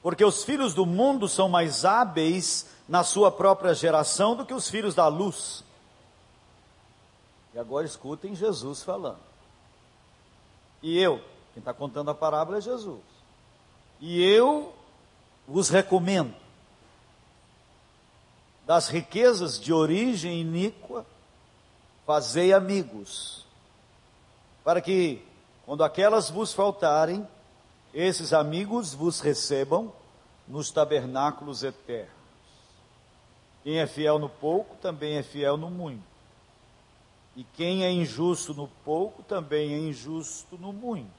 [0.04, 4.70] porque os filhos do mundo são mais hábeis na sua própria geração do que os
[4.70, 5.64] filhos da luz.
[7.54, 9.22] E agora escutem Jesus falando.
[10.82, 11.20] E eu,
[11.54, 13.00] quem está contando a parábola é Jesus.
[14.02, 14.74] E eu
[15.48, 16.36] vos recomendo
[18.66, 21.06] das riquezas de origem iníqua,
[22.06, 23.46] fazei amigos,
[24.66, 25.26] para que,
[25.66, 27.26] quando aquelas vos faltarem,
[27.94, 29.94] esses amigos vos recebam
[30.48, 32.12] nos tabernáculos eternos.
[33.64, 36.04] Quem é fiel no pouco também é fiel no muito.
[37.36, 41.12] E quem é injusto no pouco também é injusto no muito.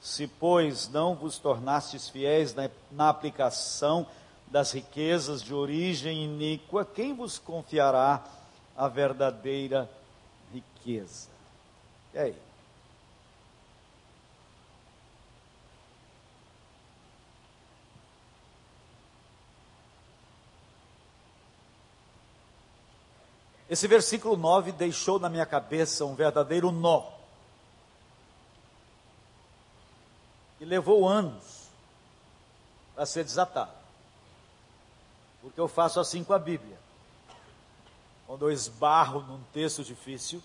[0.00, 4.06] Se, pois, não vos tornastes fiéis na, na aplicação
[4.46, 8.24] das riquezas de origem iníqua, quem vos confiará
[8.76, 9.90] a verdadeira
[10.52, 11.28] riqueza?
[12.14, 12.49] E aí?
[23.70, 27.08] Esse versículo 9 deixou na minha cabeça um verdadeiro nó.
[30.58, 31.68] E levou anos
[32.96, 33.70] para ser desatado.
[35.40, 36.76] Porque eu faço assim com a Bíblia.
[38.26, 40.42] Quando eu esbarro num texto difícil,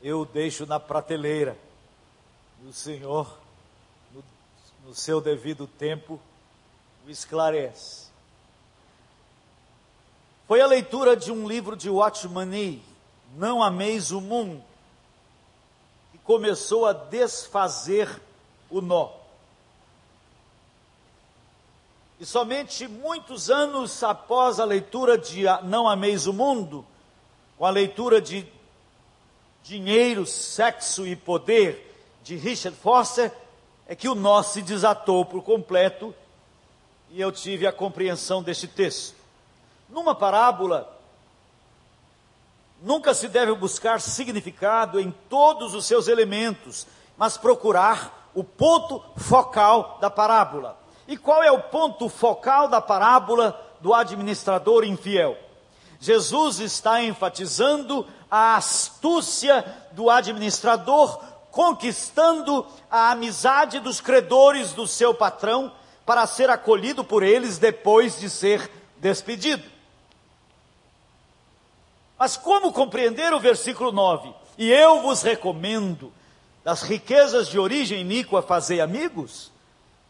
[0.00, 1.58] eu deixo na prateleira.
[2.62, 3.36] E o Senhor,
[4.12, 4.24] no,
[4.86, 6.20] no seu devido tempo,
[7.04, 8.13] o esclarece.
[10.46, 12.82] Foi a leitura de um livro de Watchman Nee,
[13.36, 14.62] Não Ameis o Mundo,
[16.12, 18.20] que começou a desfazer
[18.68, 19.08] o nó.
[22.20, 26.84] E somente muitos anos após a leitura de Não Ameis o Mundo,
[27.56, 28.46] com a leitura de
[29.62, 31.90] Dinheiro, Sexo e Poder,
[32.22, 33.32] de Richard Foster,
[33.86, 36.14] é que o nó se desatou por completo
[37.10, 39.23] e eu tive a compreensão deste texto.
[39.88, 40.90] Numa parábola,
[42.82, 49.98] nunca se deve buscar significado em todos os seus elementos, mas procurar o ponto focal
[50.00, 50.78] da parábola.
[51.06, 55.36] E qual é o ponto focal da parábola do administrador infiel?
[56.00, 61.18] Jesus está enfatizando a astúcia do administrador,
[61.50, 65.72] conquistando a amizade dos credores do seu patrão
[66.04, 69.73] para ser acolhido por eles depois de ser despedido.
[72.24, 74.32] Mas como compreender o versículo 9?
[74.56, 76.10] E eu vos recomendo,
[76.64, 79.52] das riquezas de origem iníqua, fazer amigos,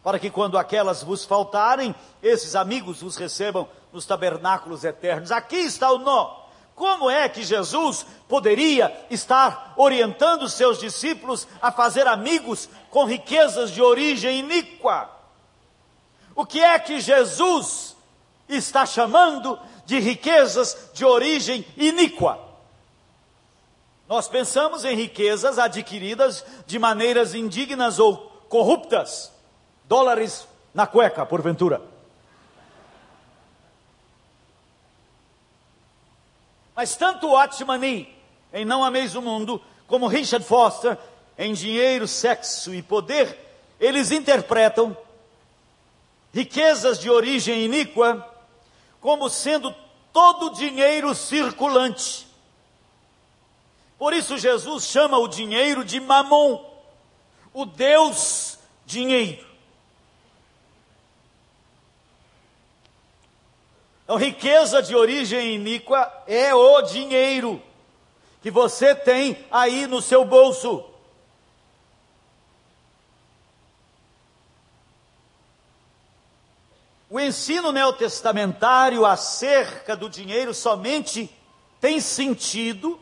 [0.00, 1.92] para que quando aquelas vos faltarem,
[2.22, 5.32] esses amigos vos recebam nos tabernáculos eternos.
[5.32, 6.36] Aqui está o nó.
[6.76, 13.82] Como é que Jesus poderia estar orientando seus discípulos a fazer amigos com riquezas de
[13.82, 15.10] origem iníqua?
[16.36, 17.96] O que é que Jesus
[18.48, 22.38] está chamando de riquezas de origem iníqua?
[24.08, 28.16] Nós pensamos em riquezas adquiridas de maneiras indignas ou
[28.48, 29.32] corruptas,
[29.84, 31.80] dólares na cueca, porventura.
[36.76, 38.08] Mas tanto Watchman
[38.52, 40.98] em Não Ameis o Mundo, como Richard Foster,
[41.38, 43.38] em Dinheiro, Sexo e Poder,
[43.80, 44.96] eles interpretam
[46.32, 48.33] riquezas de origem iníqua
[49.04, 49.70] como sendo
[50.14, 52.26] todo dinheiro circulante.
[53.98, 56.64] Por isso Jesus chama o dinheiro de mamon,
[57.52, 59.46] o Deus dinheiro.
[64.04, 67.62] Então, riqueza de origem iníqua é o dinheiro
[68.40, 70.82] que você tem aí no seu bolso.
[77.14, 81.32] O ensino neotestamentário acerca do dinheiro somente
[81.80, 82.98] tem sentido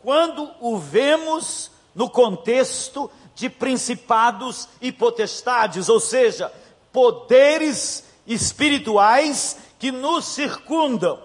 [0.00, 6.50] quando o vemos no contexto de principados e potestades, ou seja,
[6.90, 11.22] poderes espirituais que nos circundam.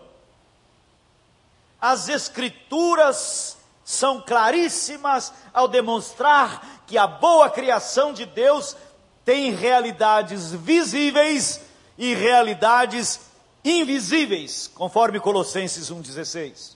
[1.80, 8.76] As Escrituras são claríssimas ao demonstrar que a boa criação de Deus
[9.24, 13.20] tem realidades visíveis e realidades
[13.64, 16.76] invisíveis, conforme Colossenses 1,16.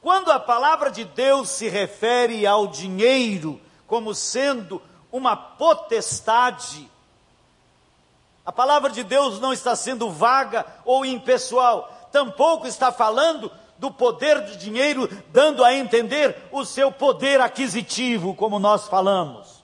[0.00, 4.82] Quando a palavra de Deus se refere ao dinheiro como sendo
[5.12, 6.90] uma potestade,
[8.44, 14.40] a palavra de Deus não está sendo vaga ou impessoal, tampouco está falando do poder
[14.40, 19.61] do dinheiro, dando a entender o seu poder aquisitivo, como nós falamos.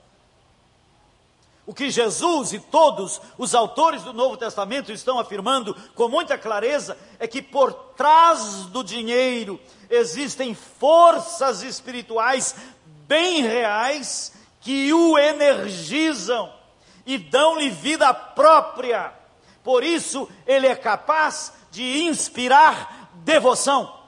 [1.69, 6.97] O que Jesus e todos os autores do Novo Testamento estão afirmando com muita clareza
[7.19, 12.55] é que por trás do dinheiro existem forças espirituais
[13.07, 16.51] bem reais que o energizam
[17.05, 19.13] e dão-lhe vida própria.
[19.63, 23.98] Por isso, ele é capaz de inspirar devoção.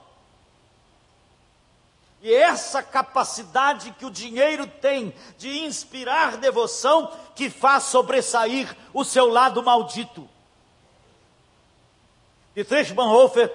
[2.22, 9.28] E essa capacidade que o dinheiro tem de inspirar devoção que faz sobressair o seu
[9.28, 10.30] lado maldito.
[12.54, 13.52] Dietrich Bonhoeffer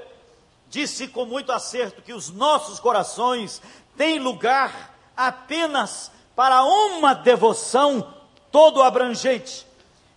[0.68, 3.62] disse com muito acerto que os nossos corações
[3.96, 8.14] têm lugar apenas para uma devoção
[8.50, 9.66] todo abrangente,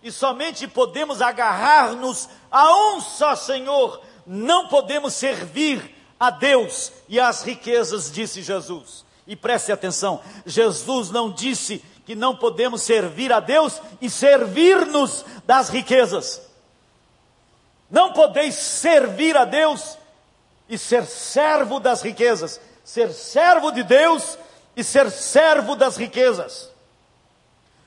[0.02, 7.42] e somente podemos agarrar-nos a um só Senhor, não podemos servir a Deus e às
[7.42, 9.06] riquezas, disse Jesus.
[9.26, 15.70] E preste atenção, Jesus não disse que não podemos servir a Deus e servir-nos das
[15.70, 16.42] riquezas.
[17.90, 19.96] Não podeis servir a Deus
[20.68, 24.38] e ser servo das riquezas, ser servo de Deus
[24.76, 26.70] e ser servo das riquezas.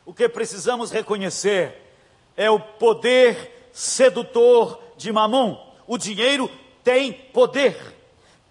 [0.05, 1.81] O que precisamos reconhecer
[2.35, 5.57] é o poder sedutor de Mamon.
[5.85, 6.49] O dinheiro
[6.83, 7.92] tem poder.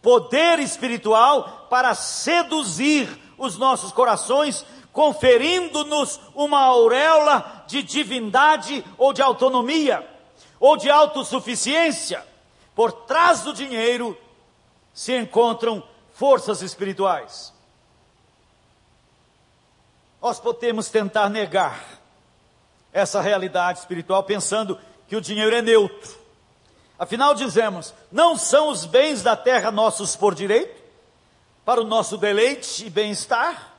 [0.03, 10.07] Poder espiritual para seduzir os nossos corações, conferindo-nos uma auréola de divindade ou de autonomia,
[10.61, 12.27] ou de autossuficiência.
[12.75, 14.19] Por trás do dinheiro
[14.93, 15.83] se encontram
[16.13, 17.53] forças espirituais.
[20.21, 22.01] Nós podemos tentar negar
[22.93, 24.79] essa realidade espiritual pensando
[25.09, 26.22] que o dinheiro é neutro.
[27.03, 30.81] Afinal, dizemos: não são os bens da terra nossos por direito,
[31.65, 33.73] para o nosso deleite e bem-estar?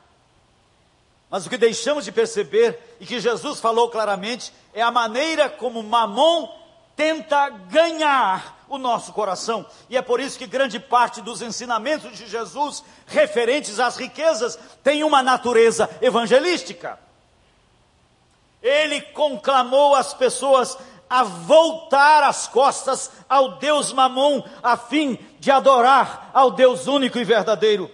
[1.30, 5.82] Mas o que deixamos de perceber e que Jesus falou claramente é a maneira como
[5.82, 6.49] Mamon
[6.97, 9.65] tenta ganhar o nosso coração.
[9.89, 15.01] E é por isso que grande parte dos ensinamentos de Jesus referentes às riquezas tem
[15.01, 16.99] uma natureza evangelística.
[18.61, 20.78] Ele conclamou as pessoas
[21.14, 27.24] a voltar as costas ao Deus Mamon, a fim de adorar ao Deus único e
[27.24, 27.88] verdadeiro.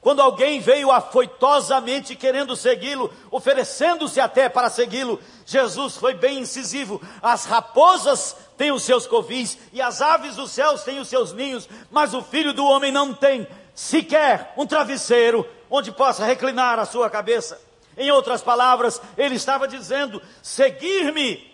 [0.00, 7.00] Quando alguém veio afoitosamente querendo segui-lo, oferecendo-se até para segui-lo, Jesus foi bem incisivo.
[7.22, 11.68] As raposas têm os seus covis e as aves dos céus têm os seus ninhos,
[11.88, 13.46] mas o filho do homem não tem
[13.76, 17.60] sequer um travesseiro onde possa reclinar a sua cabeça.
[17.96, 21.47] Em outras palavras, ele estava dizendo: seguir-me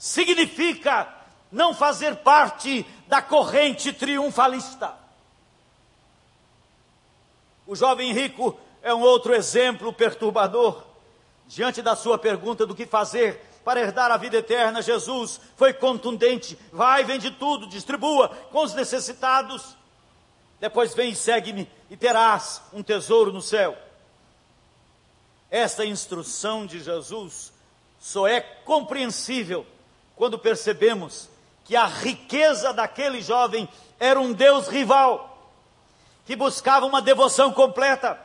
[0.00, 1.14] significa
[1.52, 4.94] não fazer parte da corrente triunfalista.
[7.66, 10.82] O jovem rico é um outro exemplo perturbador.
[11.46, 16.58] Diante da sua pergunta do que fazer para herdar a vida eterna, Jesus foi contundente:
[16.72, 19.76] vai, vende tudo, distribua com os necessitados.
[20.58, 23.76] Depois vem e segue-me e terás um tesouro no céu.
[25.50, 27.52] Esta instrução de Jesus
[27.98, 29.66] só é compreensível
[30.20, 31.30] quando percebemos
[31.64, 33.66] que a riqueza daquele jovem
[33.98, 35.50] era um Deus rival,
[36.26, 38.20] que buscava uma devoção completa.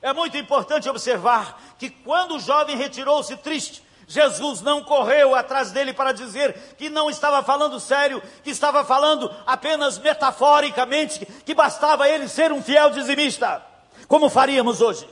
[0.00, 5.92] É muito importante observar que quando o jovem retirou-se triste, Jesus não correu atrás dele
[5.92, 12.28] para dizer que não estava falando sério, que estava falando apenas metaforicamente, que bastava ele
[12.28, 13.66] ser um fiel dizimista,
[14.06, 15.10] como faríamos hoje.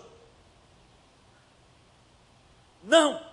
[2.84, 3.26] Não.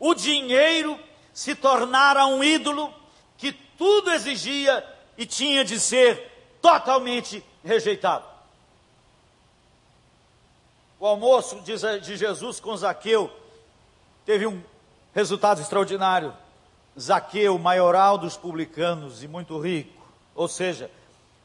[0.00, 0.98] O dinheiro
[1.34, 2.94] se tornara um ídolo
[3.36, 4.86] que tudo exigia
[5.18, 8.24] e tinha de ser totalmente rejeitado.
[10.98, 13.30] O almoço de Jesus com Zaqueu
[14.24, 14.62] teve um
[15.12, 16.32] resultado extraordinário.
[16.98, 20.88] Zaqueu, maioral dos publicanos e muito rico, ou seja,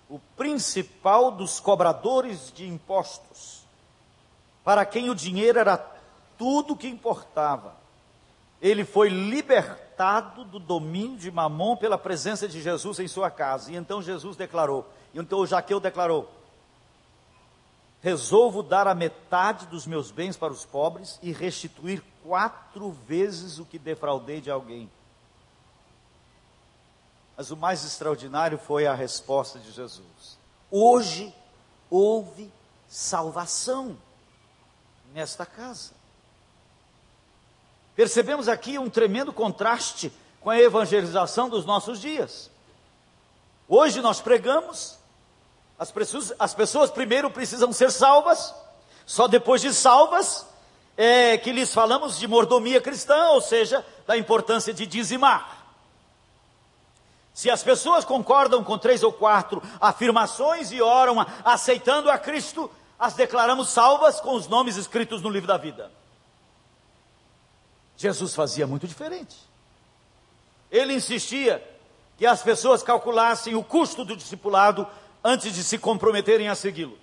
[0.08, 3.64] o principal dos cobradores de impostos,
[4.64, 5.78] para quem o dinheiro era
[6.38, 7.79] tudo que importava.
[8.62, 13.72] Ele foi libertado do domínio de Mamon pela presença de Jesus em sua casa.
[13.72, 16.30] E então Jesus declarou, e então Jaqueu declarou:
[18.02, 23.66] Resolvo dar a metade dos meus bens para os pobres e restituir quatro vezes o
[23.66, 24.90] que defraudei de alguém.
[27.36, 30.38] Mas o mais extraordinário foi a resposta de Jesus.
[30.70, 31.34] Hoje
[31.90, 32.52] houve
[32.88, 33.98] salvação
[35.14, 35.99] nesta casa.
[38.00, 42.50] Percebemos aqui um tremendo contraste com a evangelização dos nossos dias.
[43.68, 44.98] Hoje nós pregamos,
[45.78, 48.56] as pessoas, as pessoas primeiro precisam ser salvas,
[49.06, 50.48] só depois de salvas
[50.96, 55.68] é que lhes falamos de mordomia cristã, ou seja, da importância de dizimar.
[57.34, 63.14] Se as pessoas concordam com três ou quatro afirmações e oram aceitando a Cristo, as
[63.16, 65.92] declaramos salvas com os nomes escritos no livro da vida.
[68.00, 69.36] Jesus fazia muito diferente.
[70.72, 71.62] Ele insistia
[72.18, 74.88] que as pessoas calculassem o custo do discipulado
[75.22, 76.98] antes de se comprometerem a segui-lo.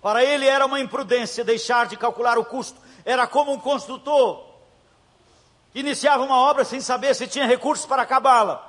[0.00, 2.80] Para ele era uma imprudência deixar de calcular o custo.
[3.04, 4.44] Era como um construtor
[5.72, 8.64] que iniciava uma obra sem saber se tinha recursos para acabá-la.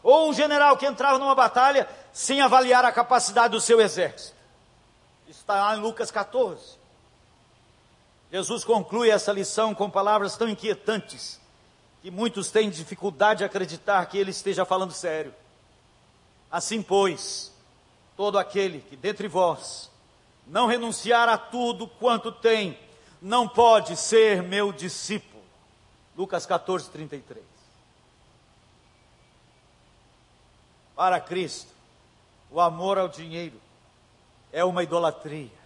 [0.00, 4.36] Ou um general que entrava numa batalha sem avaliar a capacidade do seu exército.
[5.26, 6.77] Está lá em Lucas 14.
[8.30, 11.40] Jesus conclui essa lição com palavras tão inquietantes
[12.02, 15.34] que muitos têm dificuldade de acreditar que ele esteja falando sério.
[16.50, 17.52] Assim, pois,
[18.16, 19.90] todo aquele que dentre vós
[20.46, 22.78] não renunciar a tudo quanto tem,
[23.20, 25.42] não pode ser meu discípulo.
[26.16, 27.44] Lucas 14, 33.
[30.94, 31.72] Para Cristo,
[32.50, 33.60] o amor ao dinheiro
[34.52, 35.57] é uma idolatria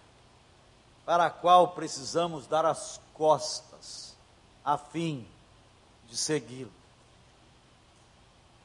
[1.05, 4.15] para a qual precisamos dar as costas,
[4.63, 5.27] a fim
[6.07, 6.71] de segui-lo.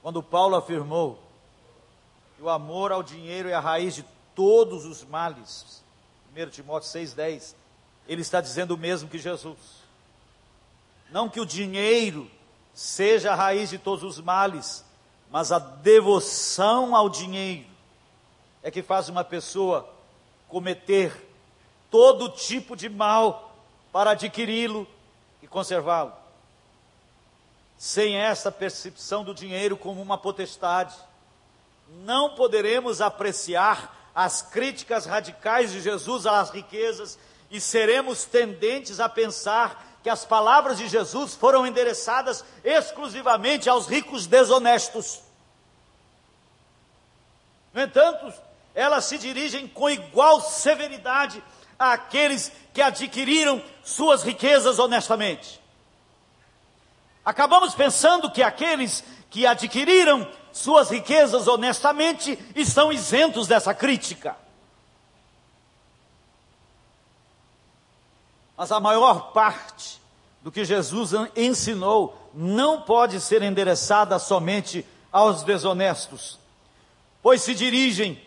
[0.02, 1.18] Quando Paulo afirmou
[2.36, 5.82] que o amor ao dinheiro é a raiz de todos os males.
[6.34, 7.54] 1 Timóteo 6,10.
[8.06, 9.58] Ele está dizendo o mesmo que Jesus.
[11.10, 12.30] Não que o dinheiro
[12.72, 14.84] seja a raiz de todos os males,
[15.30, 17.66] mas a devoção ao dinheiro
[18.62, 19.88] é que faz uma pessoa
[20.48, 21.27] cometer
[21.90, 23.56] todo tipo de mal
[23.92, 24.86] para adquiri-lo
[25.42, 26.12] e conservá-lo.
[27.76, 30.94] Sem essa percepção do dinheiro como uma potestade,
[32.04, 37.18] não poderemos apreciar as críticas radicais de Jesus às riquezas
[37.50, 44.26] e seremos tendentes a pensar que as palavras de Jesus foram endereçadas exclusivamente aos ricos
[44.26, 45.22] desonestos.
[47.72, 48.32] No entanto,
[48.74, 51.42] elas se dirigem com igual severidade
[51.78, 55.60] àqueles que adquiriram suas riquezas honestamente.
[57.24, 64.36] Acabamos pensando que aqueles que adquiriram suas riquezas honestamente estão isentos dessa crítica.
[68.56, 70.00] Mas a maior parte
[70.42, 76.38] do que Jesus ensinou não pode ser endereçada somente aos desonestos,
[77.22, 78.20] pois se dirigem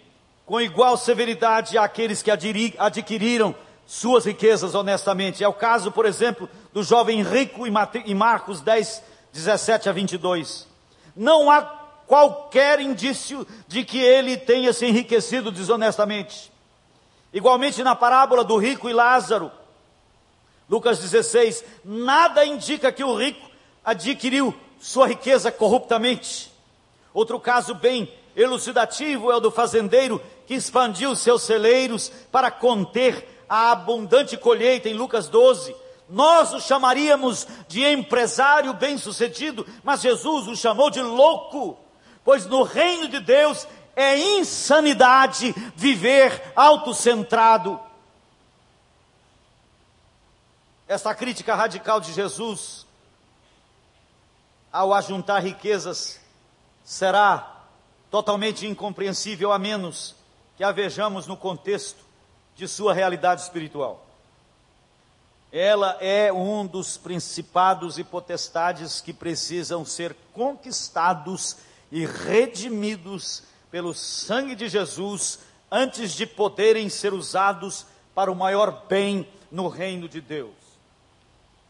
[0.52, 2.30] com igual severidade àqueles que
[2.78, 3.56] adquiriram
[3.88, 5.42] suas riquezas honestamente.
[5.42, 10.68] É o caso, por exemplo, do jovem rico em Marcos 10, 17 a 22.
[11.16, 11.62] Não há
[12.06, 16.52] qualquer indício de que ele tenha se enriquecido desonestamente.
[17.32, 19.50] Igualmente na parábola do rico e Lázaro,
[20.70, 23.50] Lucas 16, nada indica que o rico
[23.86, 26.52] adquiriu sua riqueza corruptamente.
[27.14, 30.22] Outro caso bem elucidativo é o do fazendeiro
[30.52, 35.74] que expandiu seus celeiros para conter a abundante colheita em Lucas 12.
[36.10, 41.80] Nós o chamaríamos de empresário bem-sucedido, mas Jesus o chamou de louco,
[42.22, 47.80] pois no reino de Deus é insanidade viver autocentrado.
[50.86, 52.86] Esta crítica radical de Jesus
[54.70, 56.20] ao ajuntar riquezas
[56.84, 57.64] será
[58.10, 60.20] totalmente incompreensível a menos
[60.62, 62.06] que a vejamos no contexto
[62.56, 64.06] de sua realidade espiritual.
[65.52, 71.58] Ela é um dos principados e potestades que precisam ser conquistados
[71.92, 73.42] e redimidos
[73.72, 75.40] pelo sangue de Jesus
[75.72, 80.54] antes de poderem ser usados para o maior bem no reino de Deus.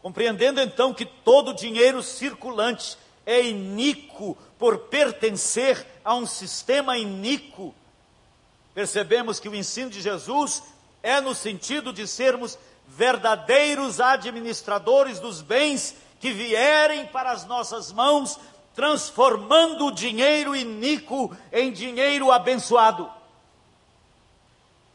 [0.02, 7.74] Compreendendo então que todo dinheiro circulante é iníquo por pertencer a um sistema iníquo,
[8.74, 10.62] percebemos que o ensino de Jesus
[11.02, 18.38] é no sentido de sermos verdadeiros administradores dos bens que vierem para as nossas mãos,
[18.74, 23.10] transformando o dinheiro iníquo em dinheiro abençoado.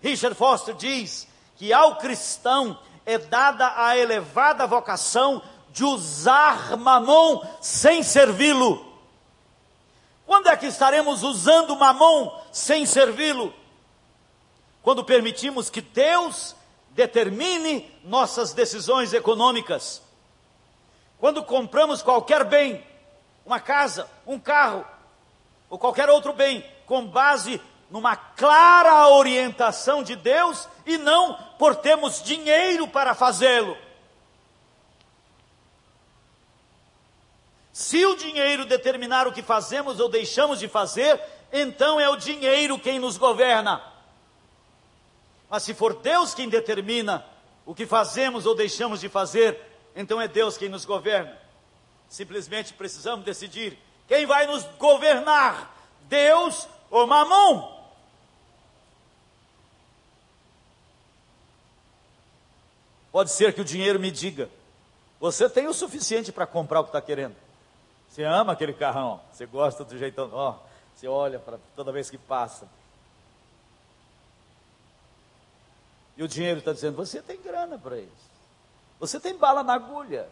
[0.01, 8.03] Richard Foster diz que ao cristão é dada a elevada vocação de usar mamon sem
[8.03, 8.85] servi-lo.
[10.25, 13.53] Quando é que estaremos usando mamon sem servi-lo?
[14.87, 16.55] Quando permitimos que Deus
[16.91, 20.01] determine nossas decisões econômicas.
[21.19, 22.81] Quando compramos qualquer bem,
[23.45, 24.85] uma casa, um carro,
[25.69, 27.59] ou qualquer outro bem, com base
[27.91, 33.77] numa clara orientação de Deus e não por termos dinheiro para fazê-lo.
[37.73, 41.21] Se o dinheiro determinar o que fazemos ou deixamos de fazer,
[41.51, 43.96] então é o dinheiro quem nos governa.
[45.49, 47.25] Mas se for Deus quem determina
[47.65, 49.59] o que fazemos ou deixamos de fazer,
[49.95, 51.37] então é Deus quem nos governa.
[52.09, 53.77] Simplesmente precisamos decidir
[54.07, 57.77] quem vai nos governar, Deus ou Mamon.
[63.11, 64.49] Pode ser que o dinheiro me diga:
[65.19, 67.35] você tem o suficiente para comprar o que está querendo.
[68.07, 70.55] Você ama aquele carrão, você gosta do jeitão, ó,
[70.95, 72.67] você olha para toda vez que passa.
[76.17, 78.27] E o dinheiro está dizendo: você tem grana para isso.
[78.99, 80.27] Você tem bala na agulha.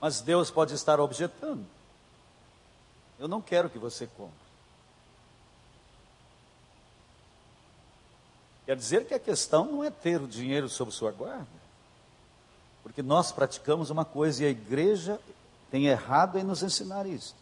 [0.00, 1.64] Mas Deus pode estar objetando.
[3.18, 4.44] Eu não quero que você compre.
[8.66, 11.46] Quer dizer que a questão não é ter o dinheiro sob sua guarda.
[12.82, 15.20] Porque nós praticamos uma coisa e a igreja
[15.70, 17.34] tem errado em nos ensinar isso.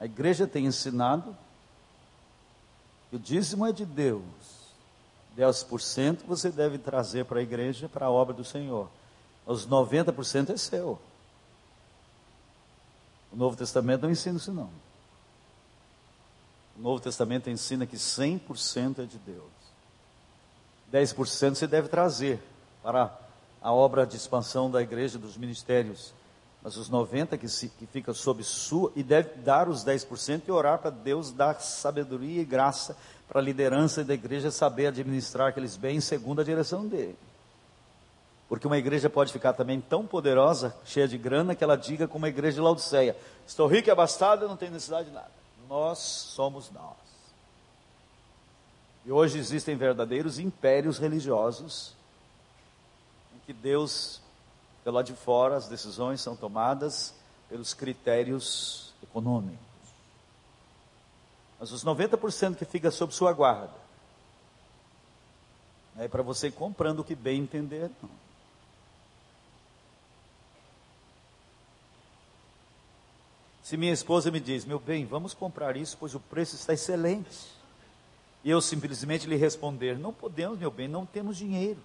[0.00, 1.36] A igreja tem ensinado
[3.10, 4.24] que o dízimo é de Deus.
[5.36, 8.88] 10% você deve trazer para a igreja, para a obra do Senhor.
[9.46, 10.98] Os 90% é seu.
[13.30, 14.70] O Novo Testamento não ensina isso não.
[16.76, 19.50] O Novo Testamento ensina que 100% é de Deus.
[20.92, 22.42] 10% você deve trazer
[22.82, 23.14] para
[23.60, 26.12] a obra de expansão da igreja, dos ministérios.
[26.62, 30.50] Mas os 90% que, se, que fica sob sua, e deve dar os 10% e
[30.50, 32.96] orar para Deus dar sabedoria e graça
[33.28, 37.16] para a liderança da igreja saber administrar aqueles bens segundo a direção dele.
[38.48, 42.26] Porque uma igreja pode ficar também tão poderosa, cheia de grana, que ela diga como
[42.26, 45.30] a igreja de Laodiceia: Estou rico e abastado, não tenho necessidade de nada.
[45.68, 46.96] Nós somos nós.
[49.06, 51.94] E hoje existem verdadeiros impérios religiosos,
[53.36, 54.19] em que Deus,
[54.90, 57.14] pelo lado de fora, as decisões são tomadas
[57.48, 59.56] pelos critérios econômicos.
[61.60, 63.72] Mas os 90% que fica sob sua guarda,
[65.96, 68.10] é para você ir comprando o que bem entender, não.
[73.62, 77.46] Se minha esposa me diz, meu bem, vamos comprar isso, pois o preço está excelente.
[78.42, 81.80] E eu simplesmente lhe responder, não podemos, meu bem, não temos dinheiro.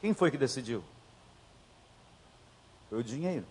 [0.00, 0.82] Quem foi que decidiu?
[2.88, 3.46] Foi o dinheiro.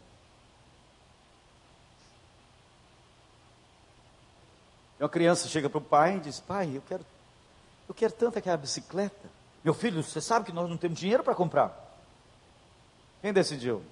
[4.99, 7.05] Uma criança chega para o pai e diz, pai, eu quero,
[7.87, 9.29] eu quero tanto aquela bicicleta.
[9.63, 11.75] Meu filho, você sabe que nós não temos dinheiro para comprar.
[13.21, 13.83] Quem decidiu?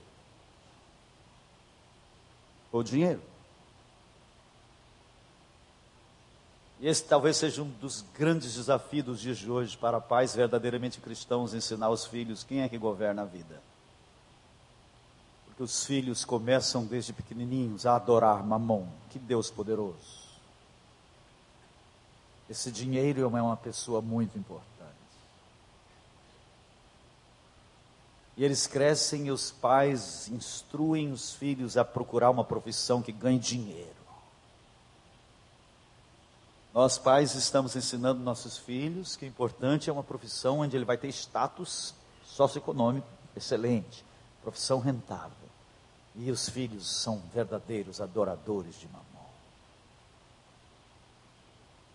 [2.72, 3.22] O dinheiro.
[6.80, 11.00] E esse talvez seja um dos grandes desafios dos dias de hoje para pais verdadeiramente
[11.00, 13.62] cristãos ensinar aos filhos quem é que governa a vida.
[15.64, 20.24] Os filhos começam desde pequenininhos a adorar Mamon, que Deus poderoso.
[22.50, 24.68] Esse dinheiro é uma pessoa muito importante.
[28.36, 33.40] E eles crescem e os pais instruem os filhos a procurar uma profissão que ganhe
[33.40, 34.04] dinheiro.
[36.74, 40.98] Nós pais estamos ensinando nossos filhos que o importante é uma profissão onde ele vai
[40.98, 41.96] ter status
[42.26, 44.04] socioeconômico excelente,
[44.42, 45.43] profissão rentável.
[46.16, 49.04] E os filhos são verdadeiros adoradores de mamão.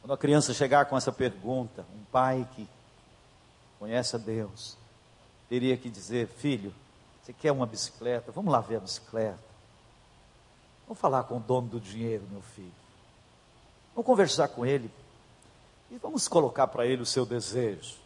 [0.00, 2.68] Quando a criança chegar com essa pergunta, um pai que
[3.78, 4.76] conhece a Deus,
[5.48, 6.74] teria que dizer: Filho,
[7.22, 8.32] você quer uma bicicleta?
[8.32, 9.38] Vamos lá ver a bicicleta.
[10.86, 12.72] Vamos falar com o dono do dinheiro, meu filho.
[13.94, 14.90] Vamos conversar com ele
[15.90, 17.96] e vamos colocar para ele o seu desejo.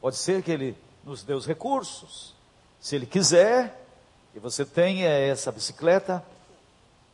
[0.00, 2.34] Pode ser que ele nos dê os recursos.
[2.80, 3.83] Se ele quiser,
[4.34, 6.24] e você tenha essa bicicleta,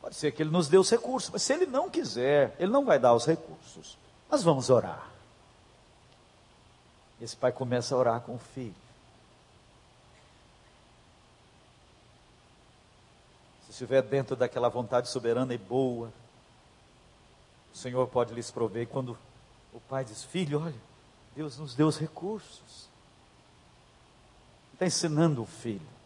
[0.01, 1.29] pode ser que ele nos dê os recursos.
[1.31, 3.99] Mas se ele não quiser, ele não vai dar os recursos.
[4.31, 5.07] Nós vamos orar.
[7.21, 8.75] Esse pai começa a orar com o filho.
[13.67, 16.11] Se estiver dentro daquela vontade soberana e boa,
[17.75, 18.89] o Senhor pode lhes prover.
[18.89, 19.19] Quando
[19.75, 20.81] o pai diz: Filho, olha,
[21.37, 22.89] Deus nos deu os recursos.
[24.73, 26.00] Está ensinando o filho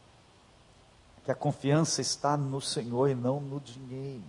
[1.25, 4.23] que a confiança está no Senhor e não no dinheiro.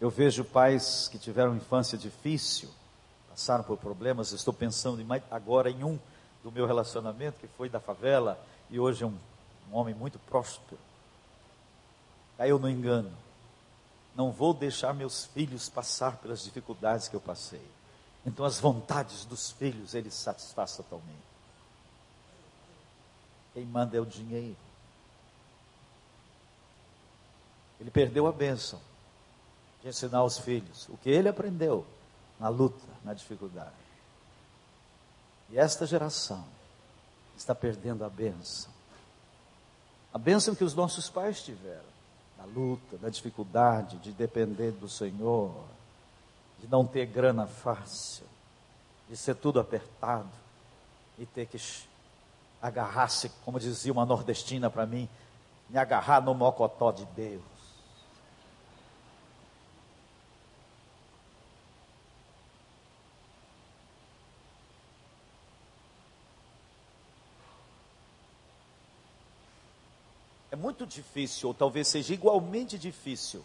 [0.00, 2.68] Eu vejo pais que tiveram infância difícil,
[3.30, 4.32] passaram por problemas.
[4.32, 5.98] Estou pensando agora em um
[6.42, 8.38] do meu relacionamento que foi da favela
[8.70, 9.16] e hoje é um,
[9.70, 10.78] um homem muito próspero.
[12.36, 13.24] Caiu no engano
[14.14, 17.64] não vou deixar meus filhos passar pelas dificuldades que eu passei.
[18.24, 21.33] Então as vontades dos filhos ele satisfaz totalmente.
[23.54, 24.56] Quem manda é o dinheiro.
[27.80, 28.80] Ele perdeu a bênção
[29.82, 31.86] de ensinar os filhos o que ele aprendeu
[32.38, 33.70] na luta, na dificuldade.
[35.50, 36.44] E esta geração
[37.36, 38.72] está perdendo a bênção.
[40.12, 41.94] A bênção que os nossos pais tiveram
[42.36, 45.54] da luta, da dificuldade, de depender do Senhor,
[46.60, 48.26] de não ter grana fácil,
[49.08, 50.30] de ser tudo apertado
[51.18, 51.58] e ter que
[52.64, 55.06] agarrar-se, como dizia uma nordestina para mim,
[55.68, 57.42] me agarrar no mocotó de Deus.
[70.50, 73.44] É muito difícil, ou talvez seja igualmente difícil,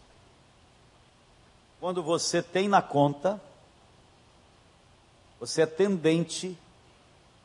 [1.81, 3.41] quando você tem na conta,
[5.41, 6.57] você é tendente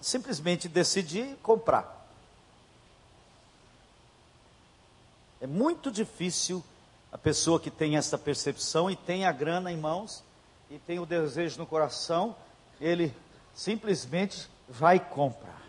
[0.04, 2.06] simplesmente decidir comprar.
[5.40, 6.62] É muito difícil
[7.10, 10.22] a pessoa que tem essa percepção e tem a grana em mãos
[10.70, 12.36] e tem o desejo no coração,
[12.78, 13.14] ele
[13.54, 15.62] simplesmente vai comprar.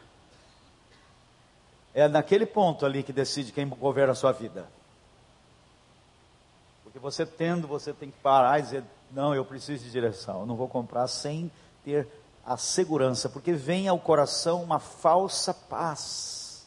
[1.93, 4.67] é naquele ponto ali que decide quem governa a sua vida.
[6.83, 10.45] Porque você tendo, você tem que parar e dizer: não, eu preciso de direção, eu
[10.45, 11.49] não vou comprar sem
[11.85, 12.05] ter
[12.45, 16.65] a segurança, porque vem ao coração uma falsa paz.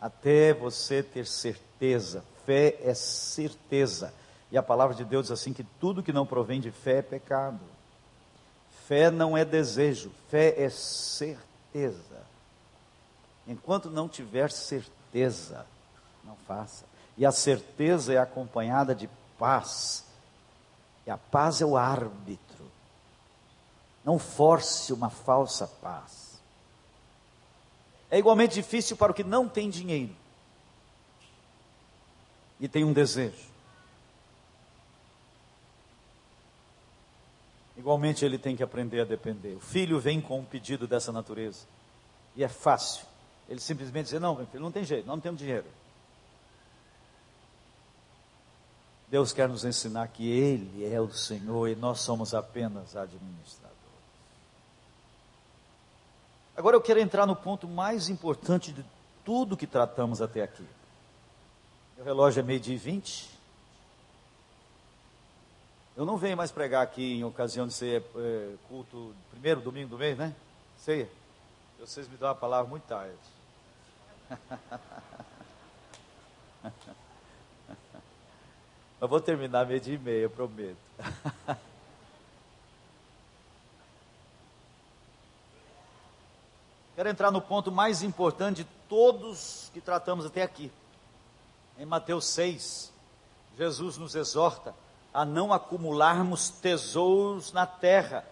[0.00, 4.14] Até você ter certeza, fé é certeza.
[4.50, 7.02] E a palavra de Deus diz assim: que tudo que não provém de fé é
[7.02, 7.60] pecado.
[8.86, 12.20] Fé não é desejo, fé é certeza.
[13.46, 15.66] Enquanto não tiver certeza,
[16.24, 16.84] não faça.
[17.16, 19.08] E a certeza é acompanhada de
[19.38, 20.04] paz.
[21.06, 22.49] E a paz é o árbitro.
[24.04, 26.40] Não force uma falsa paz.
[28.10, 30.14] É igualmente difícil para o que não tem dinheiro
[32.60, 33.50] e tem um desejo.
[37.76, 39.54] Igualmente ele tem que aprender a depender.
[39.54, 41.66] O filho vem com um pedido dessa natureza.
[42.36, 43.06] E é fácil.
[43.48, 45.64] Ele simplesmente diz: Não, meu filho, não tem jeito, não temos dinheiro.
[49.08, 53.69] Deus quer nos ensinar que Ele é o Senhor e nós somos apenas administradores.
[56.60, 58.84] Agora eu quero entrar no ponto mais importante de
[59.24, 60.66] tudo que tratamos até aqui.
[61.96, 63.30] Meu relógio é meio-dia e vinte.
[65.96, 69.96] Eu não venho mais pregar aqui em ocasião de ser é, culto primeiro domingo do
[69.96, 70.34] mês, né?
[70.76, 71.08] Ceia.
[71.78, 73.16] Vocês me dão a palavra muito tarde.
[79.00, 80.76] Eu vou terminar meio dia e meia, eu prometo.
[87.00, 90.70] Quero entrar no ponto mais importante de todos que tratamos até aqui.
[91.78, 92.92] Em Mateus 6,
[93.56, 94.74] Jesus nos exorta
[95.10, 98.22] a não acumularmos tesouros na terra,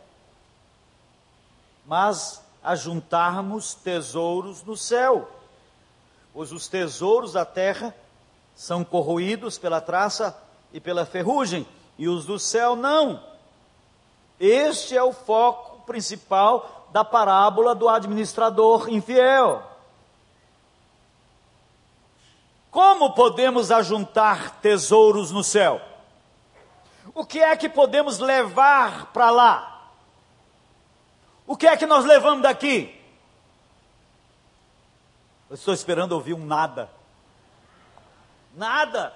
[1.86, 5.26] mas a juntarmos tesouros no céu.
[6.34, 7.94] Pois os tesouros da terra
[8.54, 10.38] são corroídos pela traça
[10.74, 11.66] e pela ferrugem,
[11.96, 13.24] e os do céu não.
[14.38, 19.62] Este é o foco principal da parábola do administrador infiel.
[22.70, 25.80] Como podemos ajuntar tesouros no céu?
[27.14, 29.90] O que é que podemos levar para lá?
[31.46, 32.94] O que é que nós levamos daqui?
[35.48, 36.90] Eu estou esperando ouvir um nada.
[38.54, 39.14] Nada.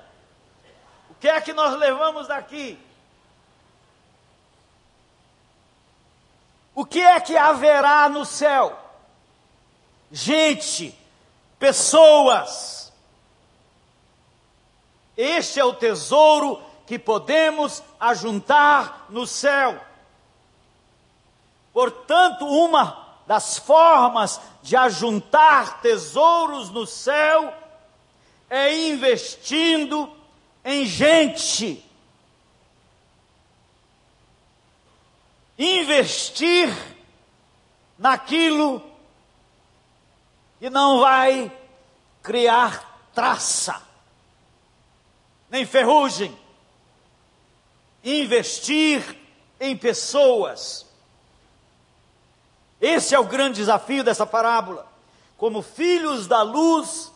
[1.11, 2.79] O que é que nós levamos daqui?
[6.75, 8.79] O que é que haverá no céu?
[10.11, 10.97] Gente,
[11.59, 12.93] pessoas.
[15.17, 19.79] Este é o tesouro que podemos ajuntar no céu.
[21.73, 27.53] Portanto, uma das formas de ajuntar tesouros no céu
[28.49, 30.11] é investindo
[30.65, 31.85] em gente.
[35.65, 36.77] Investir
[37.97, 38.83] naquilo
[40.59, 41.57] que não vai
[42.21, 43.81] criar traça,
[45.49, 46.37] nem ferrugem,
[48.03, 49.17] investir
[49.61, 50.85] em pessoas.
[52.81, 54.85] Esse é o grande desafio dessa parábola.
[55.37, 57.13] Como filhos da luz,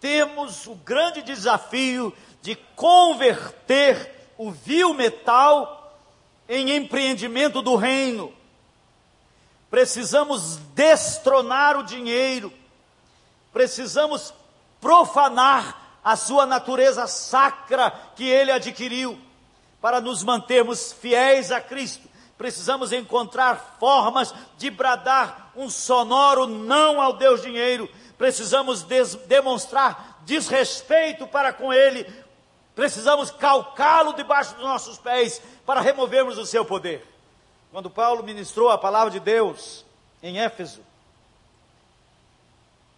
[0.00, 5.79] temos o grande desafio de converter o vil metal
[6.50, 8.34] em empreendimento do reino.
[9.70, 12.52] Precisamos destronar o dinheiro,
[13.52, 14.34] precisamos
[14.80, 19.16] profanar a sua natureza sacra que ele adquiriu.
[19.80, 27.12] Para nos mantermos fiéis a Cristo, precisamos encontrar formas de bradar um sonoro não ao
[27.12, 27.88] Deus dinheiro,
[28.18, 28.84] precisamos
[29.26, 32.04] demonstrar desrespeito para com Ele,
[32.74, 37.06] precisamos calcá-lo debaixo dos nossos pés para removermos o seu poder.
[37.70, 39.84] Quando Paulo ministrou a palavra de Deus
[40.22, 40.80] em Éfeso,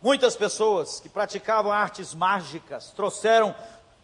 [0.00, 3.54] muitas pessoas que praticavam artes mágicas trouxeram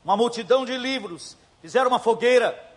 [0.05, 2.69] uma multidão de livros, fizeram uma fogueira,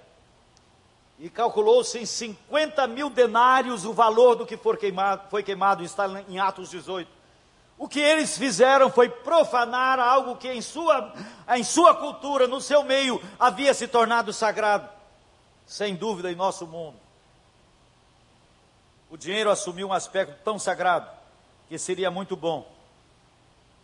[1.22, 6.08] e calculou-se em 50 mil denários o valor do que foi queimado, foi queimado, está
[6.28, 7.21] em Atos 18.
[7.82, 11.12] O que eles fizeram foi profanar algo que em sua,
[11.50, 14.88] em sua cultura, no seu meio, havia se tornado sagrado.
[15.66, 16.96] Sem dúvida, em nosso mundo.
[19.10, 21.10] O dinheiro assumiu um aspecto tão sagrado
[21.68, 22.72] que seria muito bom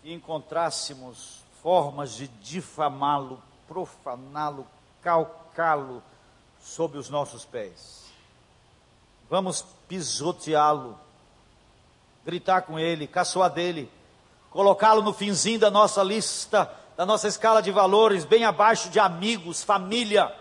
[0.04, 4.68] que encontrássemos formas de difamá-lo, profaná-lo,
[5.02, 6.04] calcá-lo,
[6.62, 8.06] sob os nossos pés.
[9.28, 11.00] Vamos pisoteá-lo,
[12.28, 13.90] gritar com ele, caçoar dele,
[14.50, 19.64] colocá-lo no finzinho da nossa lista, da nossa escala de valores, bem abaixo de amigos,
[19.64, 20.36] família,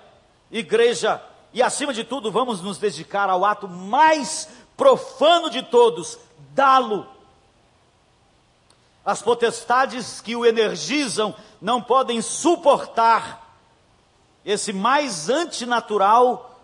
[0.51, 1.22] igreja,
[1.53, 6.18] e acima de tudo, vamos nos dedicar ao ato mais profano de todos,
[6.51, 7.07] dá-lo.
[9.05, 13.57] As potestades que o energizam não podem suportar
[14.45, 16.61] esse mais antinatural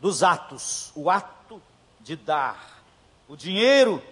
[0.00, 1.60] dos atos, o ato
[2.00, 2.80] de dar.
[3.28, 4.02] O dinheiro,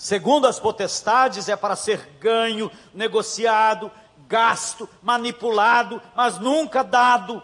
[0.00, 3.92] segundo as potestades, é para ser ganho, negociado,
[4.26, 7.42] gasto, manipulado, mas nunca dado.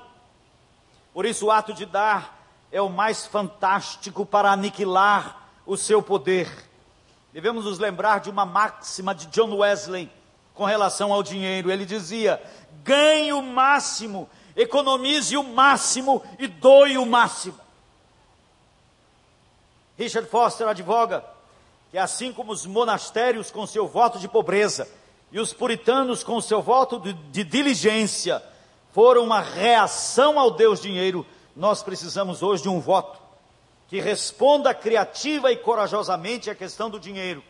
[1.12, 2.34] Por isso, o ato de dar
[2.72, 6.50] é o mais fantástico para aniquilar o seu poder.
[7.30, 10.10] Devemos nos lembrar de uma máxima de John Wesley
[10.54, 11.70] com relação ao dinheiro.
[11.70, 12.42] Ele dizia:
[12.82, 17.60] ganhe o máximo, economize o máximo e doe o máximo.
[19.98, 21.35] Richard Foster advoga
[21.96, 24.86] que assim como os monastérios com seu voto de pobreza
[25.32, 28.42] e os puritanos com seu voto de, de diligência
[28.92, 31.24] foram uma reação ao Deus dinheiro,
[31.56, 33.18] nós precisamos hoje de um voto
[33.88, 37.42] que responda criativa e corajosamente à questão do dinheiro.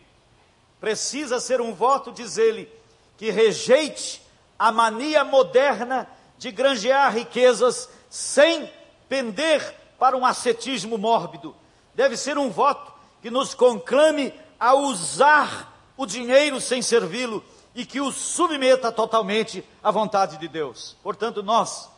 [0.79, 2.71] Precisa ser um voto, diz ele,
[3.17, 4.21] que rejeite
[4.57, 8.71] a mania moderna de granjear riquezas sem
[9.09, 11.53] pender para um ascetismo mórbido.
[11.93, 12.96] Deve ser um voto
[13.27, 17.43] que nos conclame a usar o dinheiro sem servi-lo
[17.75, 20.95] e que o submeta totalmente à vontade de Deus.
[21.03, 21.89] Portanto, nós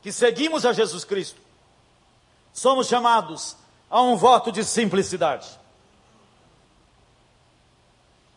[0.00, 1.40] que seguimos a Jesus Cristo,
[2.52, 3.56] somos chamados
[3.90, 5.58] a um voto de simplicidade.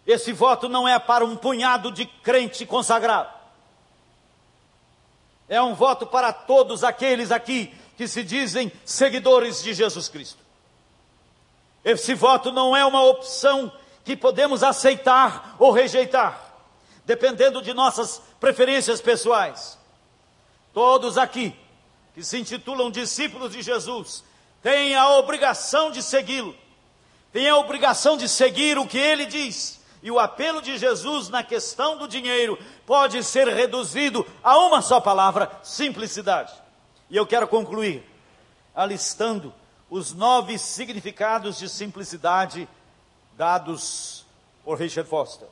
[0.08, 3.32] Esse voto não é para um punhado de crente consagrado.
[5.48, 10.43] É um voto para todos aqueles aqui que se dizem seguidores de Jesus Cristo.
[11.84, 13.72] Esse voto não é uma opção
[14.04, 16.40] que podemos aceitar ou rejeitar,
[17.06, 19.78] dependendo de nossas preferências pessoais.
[20.74, 21.56] Todos aqui
[22.14, 24.24] que se intitulam discípulos de Jesus
[24.62, 26.56] tem a obrigação de segui-lo,
[27.32, 29.82] tem a obrigação de seguir o que ele diz.
[30.02, 35.00] E o apelo de Jesus na questão do dinheiro pode ser reduzido a uma só
[35.00, 36.54] palavra: simplicidade.
[37.10, 38.04] E eu quero concluir
[38.76, 39.54] alistando
[39.94, 42.68] os nove significados de simplicidade
[43.38, 44.26] dados
[44.66, 45.48] por Richard Foster.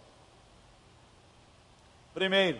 [2.11, 2.59] Primeiro,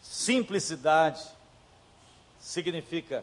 [0.00, 1.22] simplicidade
[2.40, 3.22] significa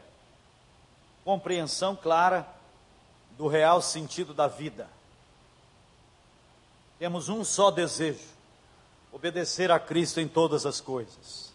[1.25, 2.47] compreensão clara
[3.35, 4.87] do real sentido da vida.
[6.99, 8.27] Temos um só desejo:
[9.11, 11.51] obedecer a Cristo em todas as coisas.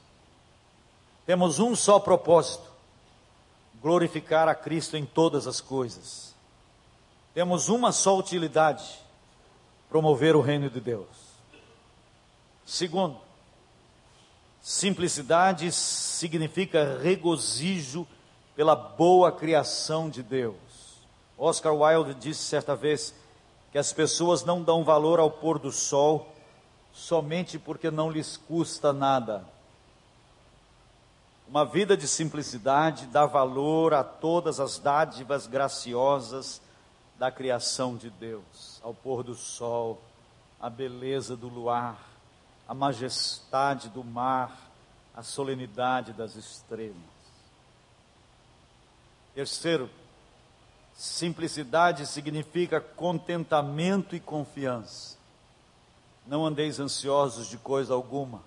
[1.24, 2.73] Temos um só propósito:
[3.84, 6.34] glorificar a Cristo em todas as coisas.
[7.34, 8.82] Temos uma só utilidade:
[9.90, 11.06] promover o reino de Deus.
[12.64, 13.18] Segundo,
[14.62, 18.06] simplicidade significa regozijo
[18.56, 20.56] pela boa criação de Deus.
[21.36, 23.14] Oscar Wilde disse certa vez
[23.70, 26.32] que as pessoas não dão valor ao pôr do sol
[26.90, 29.44] somente porque não lhes custa nada.
[31.54, 36.60] Uma vida de simplicidade dá valor a todas as dádivas graciosas
[37.16, 40.02] da criação de Deus, ao pôr do sol,
[40.60, 41.96] a beleza do luar,
[42.66, 44.68] a majestade do mar,
[45.14, 46.96] a solenidade das estrelas.
[49.32, 49.88] Terceiro,
[50.92, 55.16] simplicidade significa contentamento e confiança.
[56.26, 58.42] Não andeis ansiosos de coisa alguma.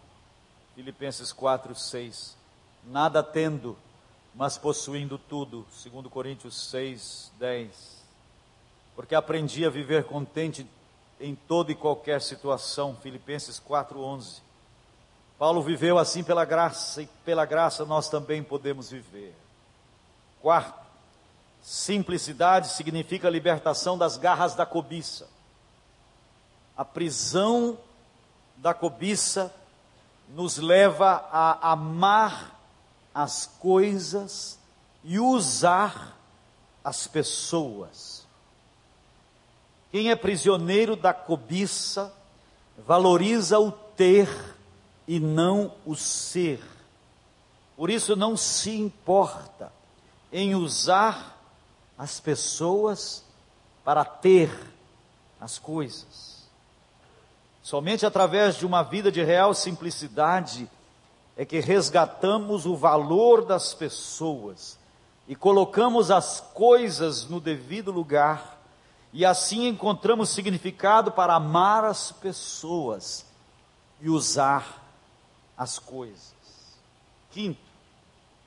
[0.76, 2.47] Filipenses 4, 6.
[2.90, 3.78] Nada tendo,
[4.34, 5.66] mas possuindo tudo.
[5.84, 7.98] 2 Coríntios 6, 10.
[8.96, 10.66] Porque aprendi a viver contente
[11.20, 12.96] em toda e qualquer situação.
[12.96, 14.42] Filipenses 4, 11.
[15.38, 19.36] Paulo viveu assim pela graça, e pela graça nós também podemos viver.
[20.42, 20.80] Quarto,
[21.62, 25.28] simplicidade significa libertação das garras da cobiça.
[26.76, 27.78] A prisão
[28.56, 29.54] da cobiça
[30.30, 32.57] nos leva a amar
[33.18, 34.59] as coisas
[35.03, 36.15] e usar
[36.84, 38.28] as pessoas.
[39.91, 42.13] Quem é prisioneiro da cobiça
[42.86, 44.30] valoriza o ter
[45.07, 46.61] e não o ser.
[47.76, 49.74] Por isso não se importa
[50.32, 51.41] em usar
[51.97, 53.24] as pessoas
[53.84, 54.51] para ter
[55.41, 56.47] as coisas.
[57.63, 60.70] Somente através de uma vida de real simplicidade
[61.38, 64.80] é que resgatamos o valor das pessoas
[65.28, 68.58] e colocamos as coisas no devido lugar,
[69.14, 73.26] e assim encontramos significado para amar as pessoas
[74.02, 74.84] e usar
[75.56, 76.34] as coisas.
[77.32, 77.60] Quinto,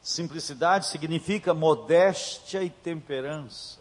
[0.02, 3.78] simplicidade significa modéstia e temperança.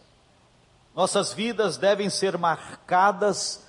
[0.94, 3.62] Nossas vidas devem ser marcadas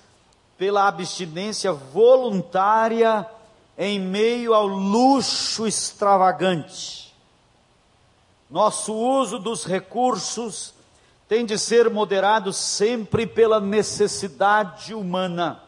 [0.56, 3.28] pela abstinência voluntária
[3.84, 7.12] em meio ao luxo extravagante.
[8.48, 10.72] Nosso uso dos recursos
[11.26, 15.60] tem de ser moderado sempre pela necessidade humana.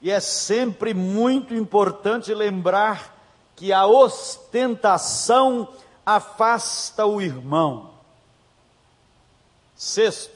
[0.00, 3.14] E é sempre muito importante lembrar
[3.54, 5.68] que a ostentação
[6.04, 7.90] afasta o irmão.
[9.74, 10.32] Sexto,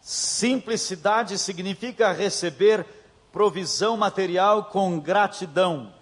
[0.00, 2.86] simplicidade significa receber
[3.36, 5.92] provisão material com gratidão.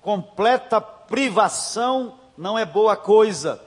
[0.00, 3.60] Completa privação não é boa coisa,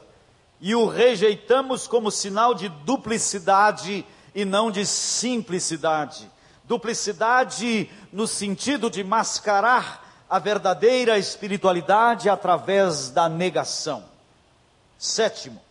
[0.60, 6.28] e o rejeitamos como sinal de duplicidade e não de simplicidade.
[6.64, 14.04] Duplicidade no sentido de mascarar a verdadeira espiritualidade através da negação.
[14.98, 15.62] Sétimo,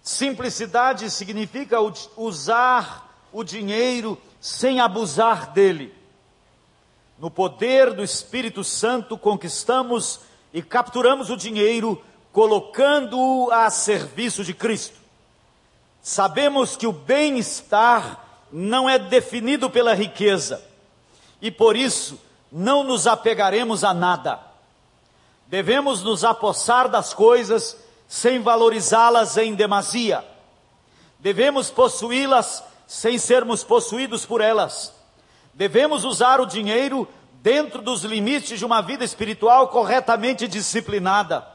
[0.00, 1.78] simplicidade significa
[2.16, 5.94] usar o dinheiro sem abusar dele.
[7.18, 10.20] No poder do Espírito Santo conquistamos
[10.52, 14.96] e capturamos o dinheiro, colocando-o a serviço de Cristo.
[16.00, 20.64] Sabemos que o bem-estar não é definido pela riqueza,
[21.42, 22.18] e por isso
[22.50, 24.40] não nos apegaremos a nada.
[25.48, 27.76] Devemos nos apossar das coisas
[28.06, 30.24] sem valorizá-las em demasia.
[31.18, 34.94] Devemos possuí-las sem sermos possuídos por elas.
[35.52, 37.06] Devemos usar o dinheiro
[37.42, 41.46] dentro dos limites de uma vida espiritual corretamente disciplinada.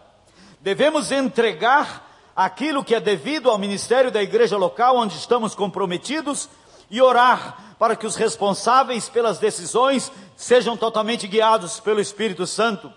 [0.62, 6.48] Devemos entregar aquilo que é devido ao ministério da igreja local onde estamos comprometidos
[6.90, 12.94] e orar para que os responsáveis pelas decisões sejam totalmente guiados pelo Espírito Santo.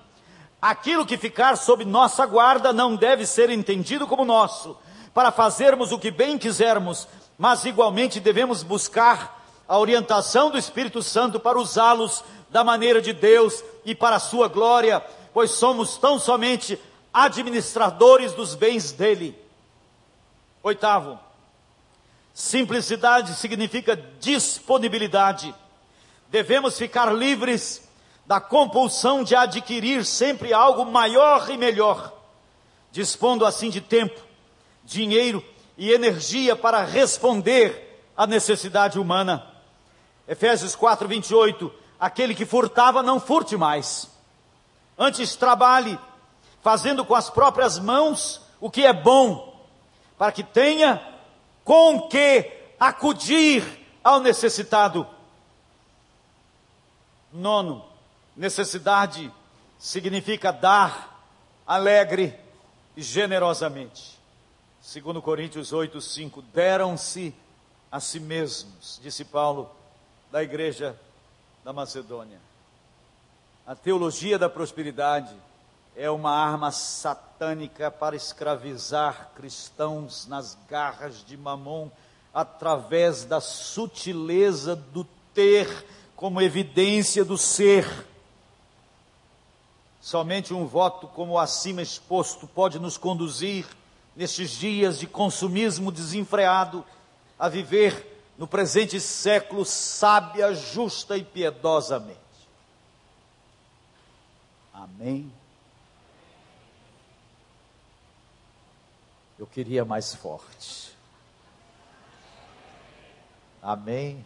[0.60, 4.76] Aquilo que ficar sob nossa guarda não deve ser entendido como nosso,
[5.14, 7.08] para fazermos o que bem quisermos,
[7.38, 13.62] mas igualmente devemos buscar a orientação do Espírito Santo para usá-los da maneira de Deus
[13.84, 16.80] e para a sua glória, pois somos tão somente
[17.12, 19.36] administradores dos bens dele.
[20.62, 21.18] Oitavo,
[22.32, 25.54] Simplicidade significa disponibilidade.
[26.28, 27.88] Devemos ficar livres
[28.26, 32.12] da compulsão de adquirir sempre algo maior e melhor,
[32.92, 34.20] dispondo assim de tempo,
[34.84, 35.42] dinheiro
[35.76, 39.46] e energia para responder à necessidade humana.
[40.26, 41.72] Efésios 4, 28.
[41.98, 44.10] Aquele que furtava, não furte mais.
[44.98, 45.98] Antes trabalhe,
[46.62, 49.64] fazendo com as próprias mãos o que é bom,
[50.18, 51.02] para que tenha
[51.64, 53.64] com que acudir
[54.02, 55.06] ao necessitado.
[57.32, 57.84] Nono,
[58.36, 59.32] necessidade
[59.78, 61.20] significa dar
[61.66, 62.38] alegre
[62.96, 64.15] e generosamente.
[64.86, 67.34] Segundo Coríntios 8, 5, deram-se
[67.90, 69.68] a si mesmos, disse Paulo,
[70.30, 70.96] da igreja
[71.64, 72.38] da Macedônia.
[73.66, 75.34] A teologia da prosperidade
[75.96, 81.90] é uma arma satânica para escravizar cristãos nas garras de Mamon
[82.32, 85.04] através da sutileza do
[85.34, 85.84] ter
[86.14, 88.06] como evidência do ser.
[90.00, 93.66] Somente um voto como o acima exposto pode nos conduzir,
[94.16, 96.84] nestes dias de consumismo desenfreado,
[97.38, 102.18] a viver no presente século sábia, justa e piedosamente.
[104.72, 105.30] Amém.
[109.38, 110.96] Eu queria mais forte.
[113.62, 114.24] Amém.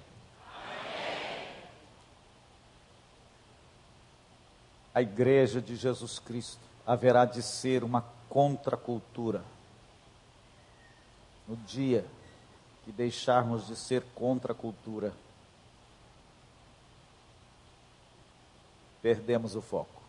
[4.94, 9.42] A igreja de Jesus Cristo haverá de ser uma contracultura.
[11.50, 12.06] No dia
[12.84, 15.12] que deixarmos de ser contracultura,
[19.02, 20.00] perdemos o foco.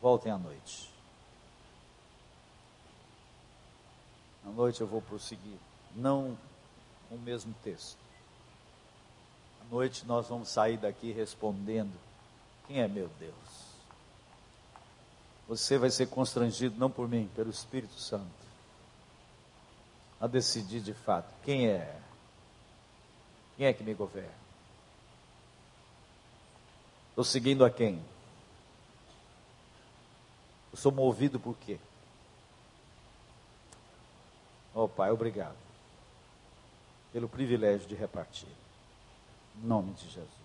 [0.00, 0.90] Voltem à noite.
[4.46, 5.58] À noite eu vou prosseguir,
[5.94, 6.38] não
[7.06, 7.98] com o mesmo texto.
[9.60, 11.92] À noite nós vamos sair daqui respondendo:
[12.66, 13.55] Quem é meu Deus?
[15.48, 18.26] Você vai ser constrangido não por mim, pelo Espírito Santo,
[20.20, 22.00] a decidir de fato quem é,
[23.56, 24.46] quem é que me governa.
[27.10, 28.02] Estou seguindo a quem?
[30.72, 31.78] Eu sou movido por quê?
[34.74, 35.56] Oh, Pai, obrigado
[37.16, 38.48] pelo privilégio de repartir.
[39.56, 40.35] Em nome de Jesus.